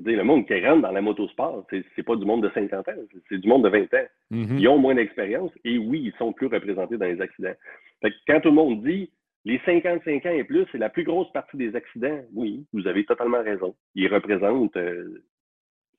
[0.00, 2.92] Dire, le monde qui rentre dans la motosport, c'est pas du monde de 50 ans,
[3.28, 4.06] c'est- du monde de 20 ans.
[4.30, 4.58] Mhm.
[4.58, 7.52] Ils ont moins d'expérience et oui, ils sont plus représentés dans les accidents.
[8.00, 9.10] Fait que quand tout le monde dit
[9.44, 13.04] les 55 ans et plus, c'est la plus grosse partie des accidents, oui, vous avez
[13.04, 13.74] totalement raison.
[13.94, 15.22] Ils représentent euh,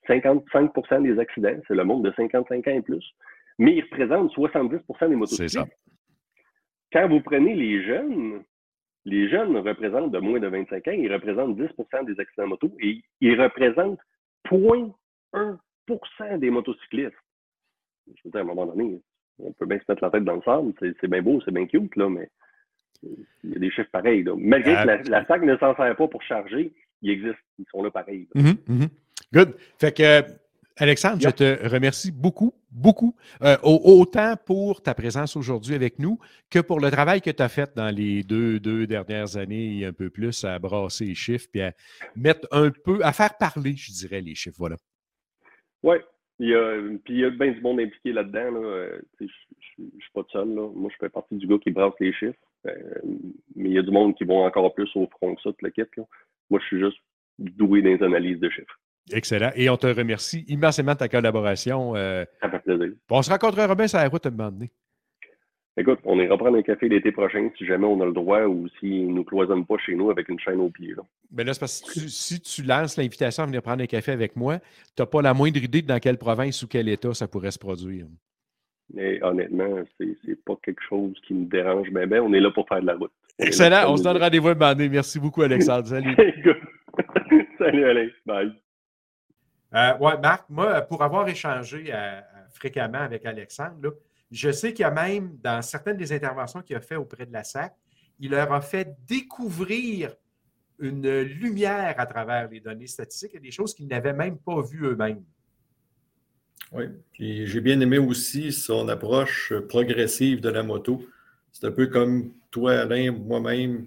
[0.08, 3.04] 55% des accidents, c'est le monde de 55 ans et plus.
[3.58, 5.58] Mais ils représentent 70% des motocyclistes.
[6.92, 8.42] Quand vous prenez les jeunes,
[9.04, 13.02] les jeunes représentent de moins de 25 ans, ils représentent 10% des accidents moto et
[13.20, 14.00] ils représentent
[14.48, 17.12] 0.1 des motocyclistes.
[18.06, 19.00] Je veux dire, à un moment donné,
[19.38, 21.66] on peut bien se mettre la tête dans le sable, c'est bien beau, c'est bien
[21.66, 22.28] cute, là, mais
[23.02, 24.22] il y a des chiffres pareils.
[24.22, 24.34] là.
[24.36, 27.82] Malgré que la, la SAC ne s'en sert pas pour charger, ils existent, ils sont
[27.82, 28.28] là pareil.
[28.34, 28.42] là.
[28.42, 28.88] Mhm, mhm.
[29.32, 29.54] Good.
[29.80, 30.22] Fait que,
[30.78, 31.30] Alexandre, Yep.
[31.30, 36.18] je te remercie beaucoup, beaucoup, euh, au- autant pour ta présence aujourd'hui avec nous
[36.50, 39.84] que pour le travail que tu as fait dans les deux, deux dernières années et
[39.86, 41.72] un peu plus à brasser les chiffres puis à
[42.16, 44.56] mettre un peu, à faire parler, je dirais, les chiffres.
[44.58, 44.76] Voilà.
[45.82, 45.96] Oui,
[46.38, 48.50] il y a, puis il y a bien du monde impliqué là-dedans.
[48.52, 48.60] Là.
[48.66, 50.48] Euh, Je ne suis pas tout seul.
[50.54, 50.68] Là.
[50.74, 52.38] Moi, je fais partie du gars qui brasse les chiffres.
[52.66, 53.00] Euh,
[53.56, 55.56] mais il y a du monde qui vont encore plus au front que ça, tout
[55.64, 55.82] le kit.
[55.96, 56.04] Là.
[56.50, 56.98] Moi, je suis juste
[57.38, 58.78] doué dans les analyses de chiffres.
[59.12, 59.50] Excellent.
[59.56, 61.96] Et on te remercie immensément de ta collaboration.
[61.96, 62.94] euh, Ça fait plaisir.
[63.10, 64.70] on se rencontrera bien sur la route à un moment donné.
[65.78, 68.68] Écoute, on ira prendre un café l'été prochain si jamais on a le droit ou
[68.78, 70.92] s'ils ne nous cloisonnent pas chez nous avec une chaîne au pied.
[70.94, 71.02] Là.
[71.34, 74.12] Mais là, c'est parce que tu- si tu lances l'invitation à venir prendre un café
[74.12, 77.14] avec moi, tu n'as pas la moindre idée de dans quelle province ou quel État
[77.14, 78.04] ça pourrait se produire.
[78.92, 81.90] Mais honnêtement, c'est c'est pas quelque chose qui me dérange.
[81.90, 83.12] Ben, ben, on est là pour faire de la route.
[83.38, 83.90] On Excellent.
[83.90, 84.90] On se donne rendez-vous à un moment donné.
[84.90, 85.86] Merci beaucoup, Alexandre.
[85.88, 86.14] Salut.
[87.58, 88.08] Salut Alain.
[88.26, 88.52] Bye.
[89.74, 92.20] Euh, ouais, Marc, moi, pour avoir échangé euh, euh,
[92.50, 93.96] fréquemment avec Alexandre,
[94.30, 97.32] je sais qu'il y a même, dans certaines des interventions qu'il a fait auprès de
[97.32, 97.74] la SAC,
[98.18, 100.14] il leur a fait découvrir
[100.78, 104.86] une lumière à travers les données statistiques et des choses qu'ils n'avaient même pas vues
[104.86, 105.22] eux-mêmes.
[106.72, 111.04] Oui, puis j'ai bien aimé aussi son approche progressive de la moto.
[111.50, 113.86] C'est un peu comme toi, Alain, moi-même,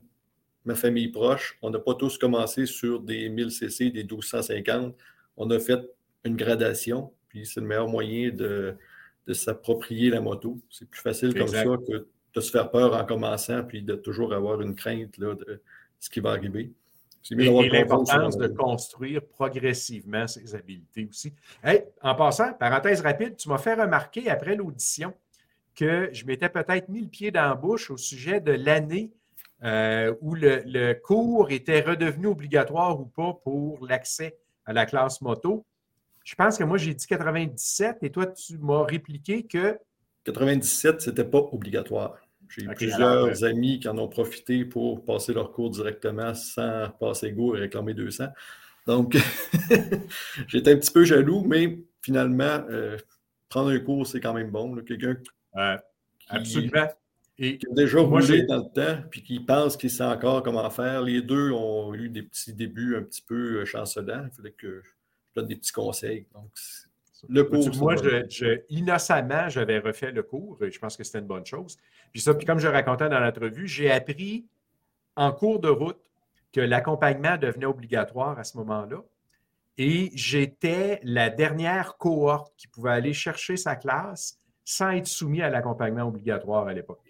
[0.66, 1.58] ma famille proche.
[1.62, 4.96] On n'a pas tous commencé sur des 1000 cc, des 1250.
[5.38, 5.80] On a fait
[6.24, 8.76] une gradation, puis c'est le meilleur moyen de,
[9.28, 10.58] de s'approprier la moto.
[10.70, 11.70] C'est plus facile comme Exact.
[11.70, 15.36] ça que de se faire peur en commençant, puis de toujours avoir une crainte là,
[15.36, 15.62] de
[16.00, 16.72] ce qui va arriver.
[17.32, 21.34] Et, et l'importance de construire progressivement ses habiletés aussi.
[21.64, 25.14] Hey, en passant, parenthèse rapide, tu m'as fait remarquer après l'audition
[25.74, 29.12] que je m'étais peut-être mis le pied dans la bouche au sujet de l'année
[29.64, 35.22] euh, où le, le cours était redevenu obligatoire ou pas pour l'accès à la classe
[35.22, 35.66] moto.
[36.24, 39.78] Je pense que moi, j'ai dit 97 et toi, tu m'as répliqué que
[40.26, 42.18] 97, ce n'était pas obligatoire.
[42.50, 46.34] J'ai eu Ok, plusieurs alors, amis qui en ont profité pour passer leur cours directement
[46.34, 48.26] sans passer go et réclamer 200.
[48.88, 49.18] Donc,
[50.48, 52.98] j'étais un petit peu jaloux, mais finalement, euh,
[53.50, 54.76] prendre un cours, c'est quand même bon.
[54.84, 55.30] Quelqu'un qui,
[56.28, 56.88] absolument.
[57.38, 60.42] Et qui a déjà Moi, roulé dans le temps, puis qui pense qu'il sait encore
[60.42, 61.02] comment faire.
[61.02, 64.26] Les deux ont eu des petits débuts un petit peu euh, chancelants.
[64.32, 64.90] Il fallait que je
[65.36, 66.26] donne des petits conseils.
[66.34, 66.50] Donc,
[67.28, 71.28] le cours, moi, je- innocemment, j'avais refait le cours et je pense que c'était une
[71.28, 71.78] bonne chose.
[72.12, 74.46] Puis ça, puis comme je racontais dans l'entrevue, j'ai appris
[75.16, 76.00] en cours de route
[76.54, 79.04] que l'accompagnement devenait obligatoire à ce moment-là.
[79.78, 85.50] Et j'étais la dernière cohorte qui pouvait aller chercher sa classe sans être soumis à
[85.50, 87.02] l'accompagnement obligatoire à l'époque.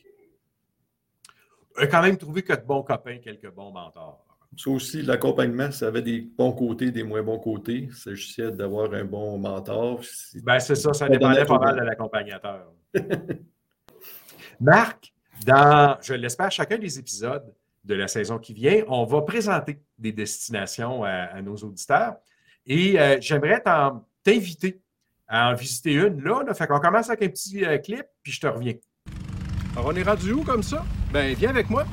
[1.79, 4.25] J'ai quand même trouvé que de bons copains, quelques bons mentors.
[4.57, 7.89] Ça aussi, l'accompagnement, ça avait des bons côtés, des moins bons côtés.
[7.89, 10.01] Il s'agissait d'avoir un bon mentor.
[10.43, 12.71] Ben, c'est ça, ça dépendait pas mal de l'accompagnateur.
[14.61, 15.13] Marc,
[15.45, 17.53] dans, je l'espère, chacun des épisodes,
[17.85, 22.15] de la saison qui vient, on va présenter des destinations à, nos auditeurs.
[22.65, 23.61] Et euh, j'aimerais
[24.23, 24.81] t'inviter
[25.27, 26.43] à en visiter une là.
[26.43, 26.53] là.
[26.53, 28.73] Fait qu'on commence avec un petit euh, clip, puis je te reviens.
[29.75, 30.85] Alors, on est rendu où comme ça?
[31.11, 31.85] Ben, viens avec moi.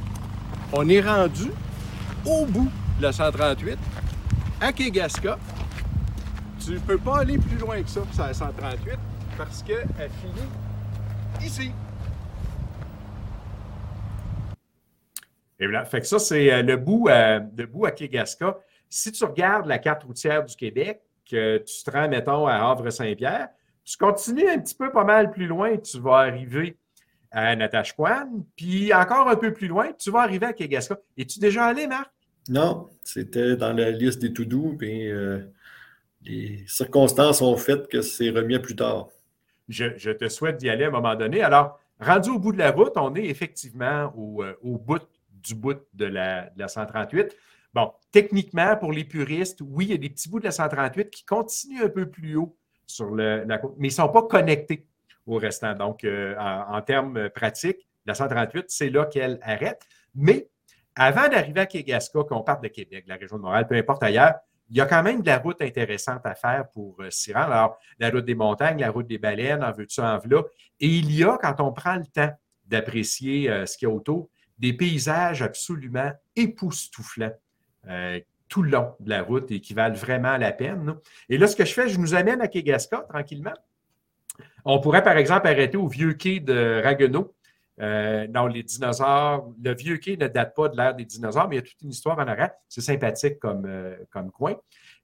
[0.73, 1.51] On est rendu
[2.25, 3.77] au bout de la 138,
[4.61, 5.37] à Kegaska.
[6.65, 8.97] Tu peux pas aller plus loin que ça, sur la 138,
[9.37, 9.89] parce qu'elle
[10.21, 11.73] finit ici.
[15.59, 15.85] Et voilà.
[15.85, 18.59] Fait que ça, c'est euh, le bout, euh, le bout à Kegaska.
[18.89, 23.49] Si tu regardes la carte routière du Québec, tu te rends, mettons, à Havre-Saint-Pierre,
[23.85, 26.79] tu continues un petit peu pas mal plus loin, tu vas arriver
[27.33, 30.99] à Natashquan, puis encore un peu plus loin, tu vas arriver à Kegaska.
[31.17, 32.11] Es-tu déjà allé, Marc?
[32.49, 35.39] Non, c'était dans la liste des tout doux, puis euh,
[36.25, 39.09] les circonstances ont fait que c'est remis à plus tard.
[39.69, 41.43] Je, te souhaite d'y aller à un moment donné.
[41.43, 45.81] Alors, rendu au bout de la route, on est effectivement au, euh, bout du bout
[45.95, 47.35] de la, de la 138.
[47.73, 51.09] Bon, techniquement, pour les puristes, oui, il y a des petits bouts de la 138
[51.09, 52.55] qui continuent un peu plus haut
[52.87, 54.87] sur la côte, mais ils ne sont pas connectés
[55.27, 55.75] au restant.
[55.75, 59.83] Donc, euh, en, termes pratiques, la 138, c'est là qu'elle arrête.
[60.15, 60.49] Mais
[60.95, 64.35] avant d'arriver à Kegaska, qu'on parte de Québec, la région de Montréal, peu importe ailleurs,
[64.71, 67.53] il y a quand même de la route intéressante à faire pour euh, s'y rendre.
[67.53, 70.43] Alors, la route des montagnes, la route des baleines, en veux-tu, en là.
[70.81, 72.33] Et il y a, quand on prend le temps
[72.67, 77.33] d'apprécier euh, ce qu'il y a autour, des paysages absolument époustouflants
[78.53, 80.95] tout le long de la route et qui valent vraiment la peine.
[81.31, 83.55] Et là, ce que je fais, je nous amène à Kegaska tranquillement.
[84.65, 87.35] On pourrait, par exemple, arrêter au vieux quai de Ragueneau.
[87.81, 91.59] Euh, les dinosaures, le vieux quai ne date pas de l'ère des dinosaures, mais il
[91.59, 92.53] y a toute une histoire en arrière.
[92.69, 93.97] C'est sympathique comme, euh,
[94.33, 94.57] coin.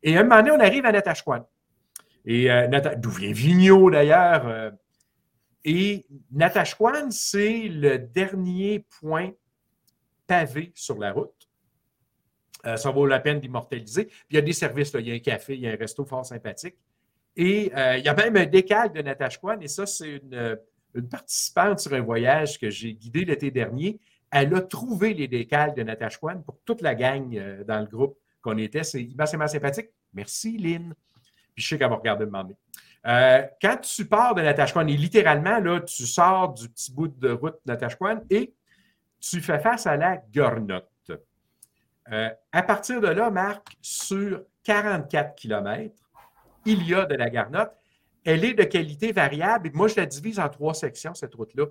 [0.02, 1.48] Et un moment donné, on arrive à Natashquan.
[2.24, 4.72] Et euh, d'où vient Vigneault d'ailleurs.
[5.64, 9.30] et Natashquan, c'est le dernier point
[10.26, 11.48] pavé sur la route.
[12.76, 14.04] ça vaut la peine d'immortaliser.
[14.04, 15.76] Puis il y a des services, il y a un café, il y a un
[15.76, 16.76] resto fort sympathique.
[17.38, 20.58] Et euh, il y a même un décalque de Natashquan, et ça, c'est une,
[21.08, 24.00] participante sur un voyage que j'ai guidé l'été dernier.
[24.32, 28.18] Elle a trouvé les décalques de Natashquan pour toute la gang euh, dans le groupe
[28.42, 28.82] qu'on était.
[28.82, 29.90] C'est immensément sympathique.
[30.12, 30.92] Merci, Lynn.
[31.54, 32.56] Puis je sais qu'elle va regarder demander.
[33.06, 37.30] Euh, quand tu pars de Natashquan, et littéralement, là, tu sors du petit bout de
[37.30, 38.52] route de Natashquan et
[39.20, 40.90] tu fais face à la Gornotte.
[42.10, 45.94] à partir de là, Marc, sur 44 km,
[46.64, 47.72] il y a de la garnotte.
[48.24, 49.70] Elle est de qualité variable.
[49.74, 51.66] Moi, je la divise en trois sections, cette route-là.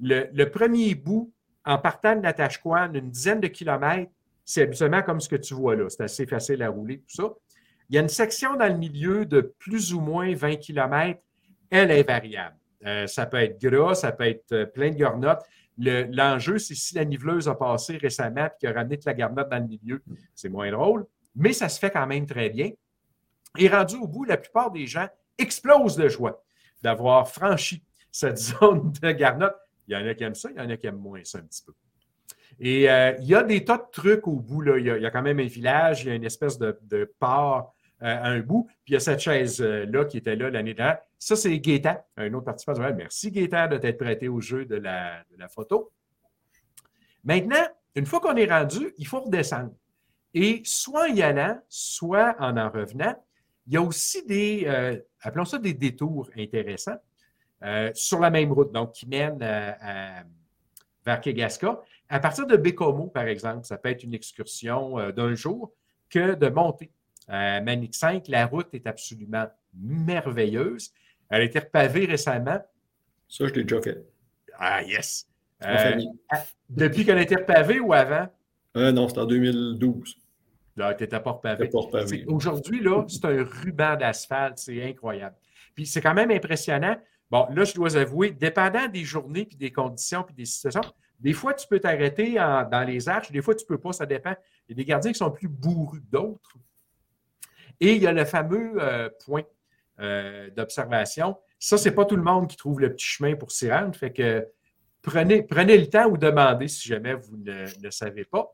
[0.00, 1.32] Le, premier bout,
[1.64, 4.10] en partant de Natashquan, une dizaine de kilomètres,
[4.44, 5.88] c'est absolument comme ce que tu vois là.
[5.88, 7.30] C'est assez facile à rouler, tout ça.
[7.88, 11.20] Il y a une section dans le milieu de plus ou moins 20 km.
[11.70, 12.56] Elle est variable.
[12.84, 15.42] Euh, ça peut être gras, ça peut être euh, plein de garnottes.
[15.78, 19.48] L'enjeu, c'est si la niveleuse a passé récemment et qu'il a ramené de la garnotte
[19.48, 20.02] dans le milieu.
[20.34, 22.70] C'est moins drôle, mais ça se fait quand même très bien.
[23.58, 26.42] Et rendu au bout, la plupart des gens explosent de joie
[26.82, 29.56] d'avoir franchi cette zone de garnotte.
[29.88, 31.38] Il y en a qui aiment ça, il y en a qui aiment moins ça
[31.38, 31.72] un petit peu.
[32.60, 34.60] Et euh, il y a des tas de trucs au bout.
[34.60, 34.78] Là.
[34.78, 38.06] Il, y a, quand même un village, il y a une espèce de, port euh,
[38.06, 38.66] à un bout.
[38.84, 40.98] Puis il y a cette chaise-là qui était là l'année dernière.
[41.18, 42.74] Ça, c'est Gaétan, un autre participant.
[42.94, 45.90] Merci Gaétan de t'être prêté au jeu de la, de la photo.
[47.24, 49.72] Maintenant, une fois qu'on est rendu, il faut redescendre.
[50.34, 53.14] Et soit en y allant, soit en en revenant,
[53.66, 57.00] il y a aussi des, euh, appelons ça des détours intéressants
[57.62, 59.72] euh, sur la même route, donc qui mènent euh,
[61.04, 61.80] vers Kegaska.
[62.08, 65.72] À partir de Bécomo, par exemple, ça peut être une excursion d'un jour
[66.10, 66.90] que de monter.
[67.28, 70.92] À Manic 5, la route est absolument merveilleuse.
[71.30, 72.60] Elle a été repavée récemment.
[73.28, 74.04] Ça, je l'ai déjà fait.
[74.58, 75.26] Ah, yes!
[76.68, 78.26] depuis qu'elle a été repavée ou avant?
[78.74, 80.21] non, c'est en 2012.
[80.76, 81.70] Là, tu pas repavé.
[82.26, 84.58] Aujourd'hui, là, c'est un ruban d'asphalte.
[84.58, 85.36] C'est incroyable.
[85.74, 86.96] Puis c'est quand même impressionnant.
[87.30, 90.82] Bon, là, je dois avouer, dépendant des journées, puis des conditions, puis des situations,
[91.18, 94.06] des fois, tu peux t'arrêter dans les arches, des fois, tu ne peux pas, ça
[94.06, 94.34] dépend.
[94.68, 96.56] Il y a des gardiens qui sont plus bourrus que d'autres.
[97.80, 99.44] Et il y a le fameux euh, point
[100.00, 101.36] euh, d'observation.
[101.58, 103.94] Ça, ce n'est pas tout le monde qui trouve le petit chemin pour s'y rendre.
[103.94, 104.46] Fait que
[105.00, 108.52] prenez, prenez le temps ou demandez si jamais vous ne savez pas.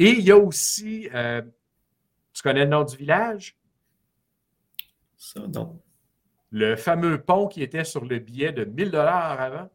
[0.00, 1.42] Et il y a aussi, euh,
[2.32, 3.54] tu connais le nom du village?
[5.18, 5.78] Ça, non.
[6.50, 9.70] Le fameux pont qui était sur le billet de 1000 dollars avant.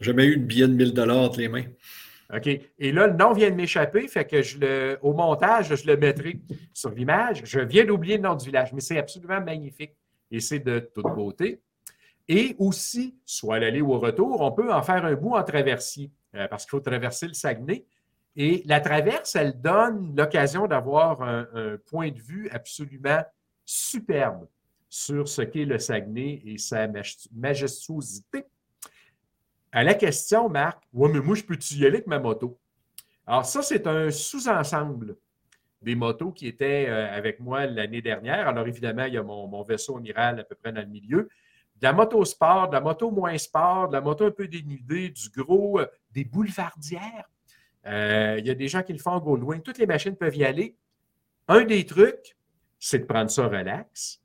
[0.00, 1.66] Jamais eu de billet de 1000 dollars entre les mains.
[2.34, 2.48] OK.
[2.48, 5.96] Et là, le nom vient de m'échapper, fait que je le, au montage, je le
[5.96, 6.40] mettrai
[6.72, 7.42] sur l'image.
[7.44, 9.92] Je viens d'oublier le nom du village, mais c'est absolument magnifique
[10.32, 11.62] et c'est de toute beauté.
[12.26, 15.44] Et aussi, soit à l'aller ou au retour, on peut en faire un bout en
[15.44, 17.84] traversier, euh, parce qu'il faut traverser le Saguenay.
[18.36, 21.46] Et la traverse, elle donne l'occasion d'avoir un,
[21.86, 23.22] point de vue absolument
[23.64, 24.48] superbe
[24.88, 28.44] sur ce qu'est le Saguenay et sa maj- majestuosité.
[29.70, 32.58] À la question, Marc, ouais, mais moi, je peux-tu y aller avec ma moto?
[33.26, 35.16] Alors, ça, c'est un sous-ensemble
[35.80, 38.48] des motos qui étaient euh, avec moi l'année dernière.
[38.48, 41.28] Alors, évidemment, il y a mon, mon vaisseau amiral à peu près dans le milieu.
[41.76, 45.10] De la moto sport, de la moto moins sport, de la moto un peu dénudée,
[45.10, 47.28] du gros, euh, des boulevardières.
[47.86, 49.62] Euh, il y a des gens qui le font en Goldwing.
[49.62, 50.76] Toutes les machines peuvent y aller.
[51.48, 52.36] Un des trucs,
[52.78, 54.20] c'est de prendre ça relax.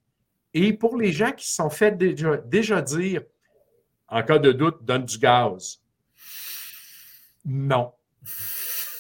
[0.53, 3.21] Et pour les gens qui se sont fait déjà, dire,
[4.07, 5.81] en cas de doute, donne du gaz.
[7.45, 7.93] Non.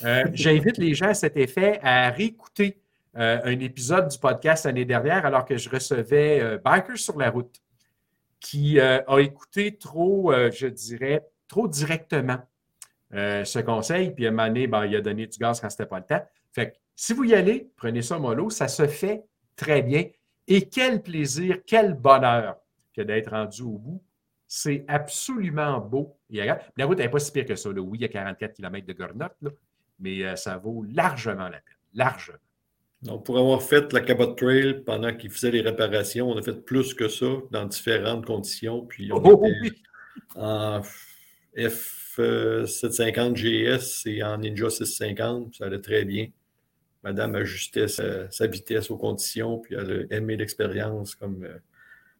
[0.03, 2.81] Euh, J'invite les gens à cet effet à réécouter
[3.17, 7.31] euh, un épisode du podcast l'année dernière alors que je recevais euh, Bikers sur la
[7.31, 7.61] route
[8.39, 12.37] qui a écouté trop, je dirais, trop directement
[13.13, 14.11] euh, ce conseil.
[14.11, 16.05] Puis à un moment donné, ben, il a donné du gaz quand c'était pas le
[16.05, 16.23] temps.
[16.53, 19.23] Fait que si vous y allez, prenez ça mollo, ça se fait
[19.55, 20.05] très bien.
[20.47, 22.57] Et quel plaisir, quel bonheur
[22.95, 24.03] que d'être rendu au bout.
[24.47, 26.17] C'est absolument beau.
[26.31, 27.71] La route n'est pas si pire que ça.
[27.71, 27.81] là.
[27.81, 29.35] Oui, il y a 44 km de Gornotte,
[29.99, 31.75] mais euh, ça vaut largement la peine.
[31.93, 32.37] Largement.
[33.03, 36.65] Donc, pour avoir fait la Cabot Trail pendant qu'ils faisaient les réparations, on a fait
[36.65, 38.85] plus que ça dans différentes conditions.
[38.87, 39.83] Puis on Oh, était oui.
[40.35, 40.81] en
[42.19, 45.55] F750 GS et en Ninja 650.
[45.55, 46.27] Ça allait très bien.
[47.03, 51.15] Madame ajustait sa, sa vitesse aux conditions, puis elle a aimé l'expérience.
[51.15, 51.57] Comme, euh,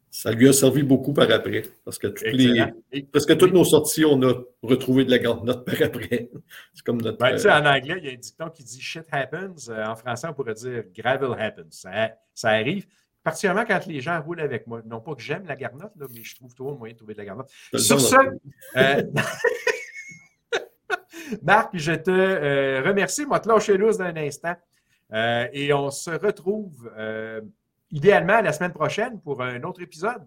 [0.09, 1.63] ça lui a servi beaucoup par après.
[1.85, 2.71] Parce que toutes les, Excellent.
[2.91, 4.33] Et- parce que toutes nos sorties, on a
[4.63, 6.29] retrouvé de la grande note par après.
[6.73, 7.17] C'est comme notre.
[7.17, 9.69] Ben, tu sais, euh, en anglais, il y a un dicton qui dit shit happens.
[9.69, 11.67] Euh, en français, on pourrait dire gravel happens.
[11.71, 12.87] Ça, ça arrive,
[13.23, 14.81] particulièrement quand les gens roulent avec moi.
[14.85, 17.19] Non pas que j'aime la garnotte, là, mais je trouve toujours moyen de trouver de
[17.19, 17.49] la garnotte.
[17.75, 19.03] Sur ce, euh,
[21.43, 23.25] Marc, je te euh, remercie.
[23.25, 24.55] Moi, te lâcher loose d'un instant.
[25.11, 27.41] Euh, et on se retrouve euh,
[27.91, 30.21] idéalement la semaine prochaine pour un autre épisode.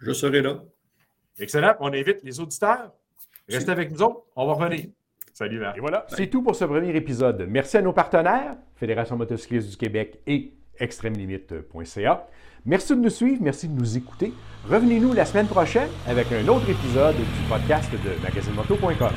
[0.00, 0.62] je serai là.
[1.38, 1.74] Excellent.
[1.80, 2.92] On invite les auditeurs.
[3.48, 4.24] Restez avec nous autres.
[4.36, 4.86] On va revenir.
[5.32, 5.76] Salut, Marc.
[5.76, 7.46] Et voilà, c'est tout pour ce premier épisode.
[7.48, 12.26] Merci à nos partenaires, Fédération motocycliste du Québec et extrêmelimite.ca.
[12.64, 14.32] Merci de nous suivre, merci de nous écouter.
[14.68, 19.12] Revenez-nous la semaine prochaine avec un autre épisode du podcast de magazinemoto.com.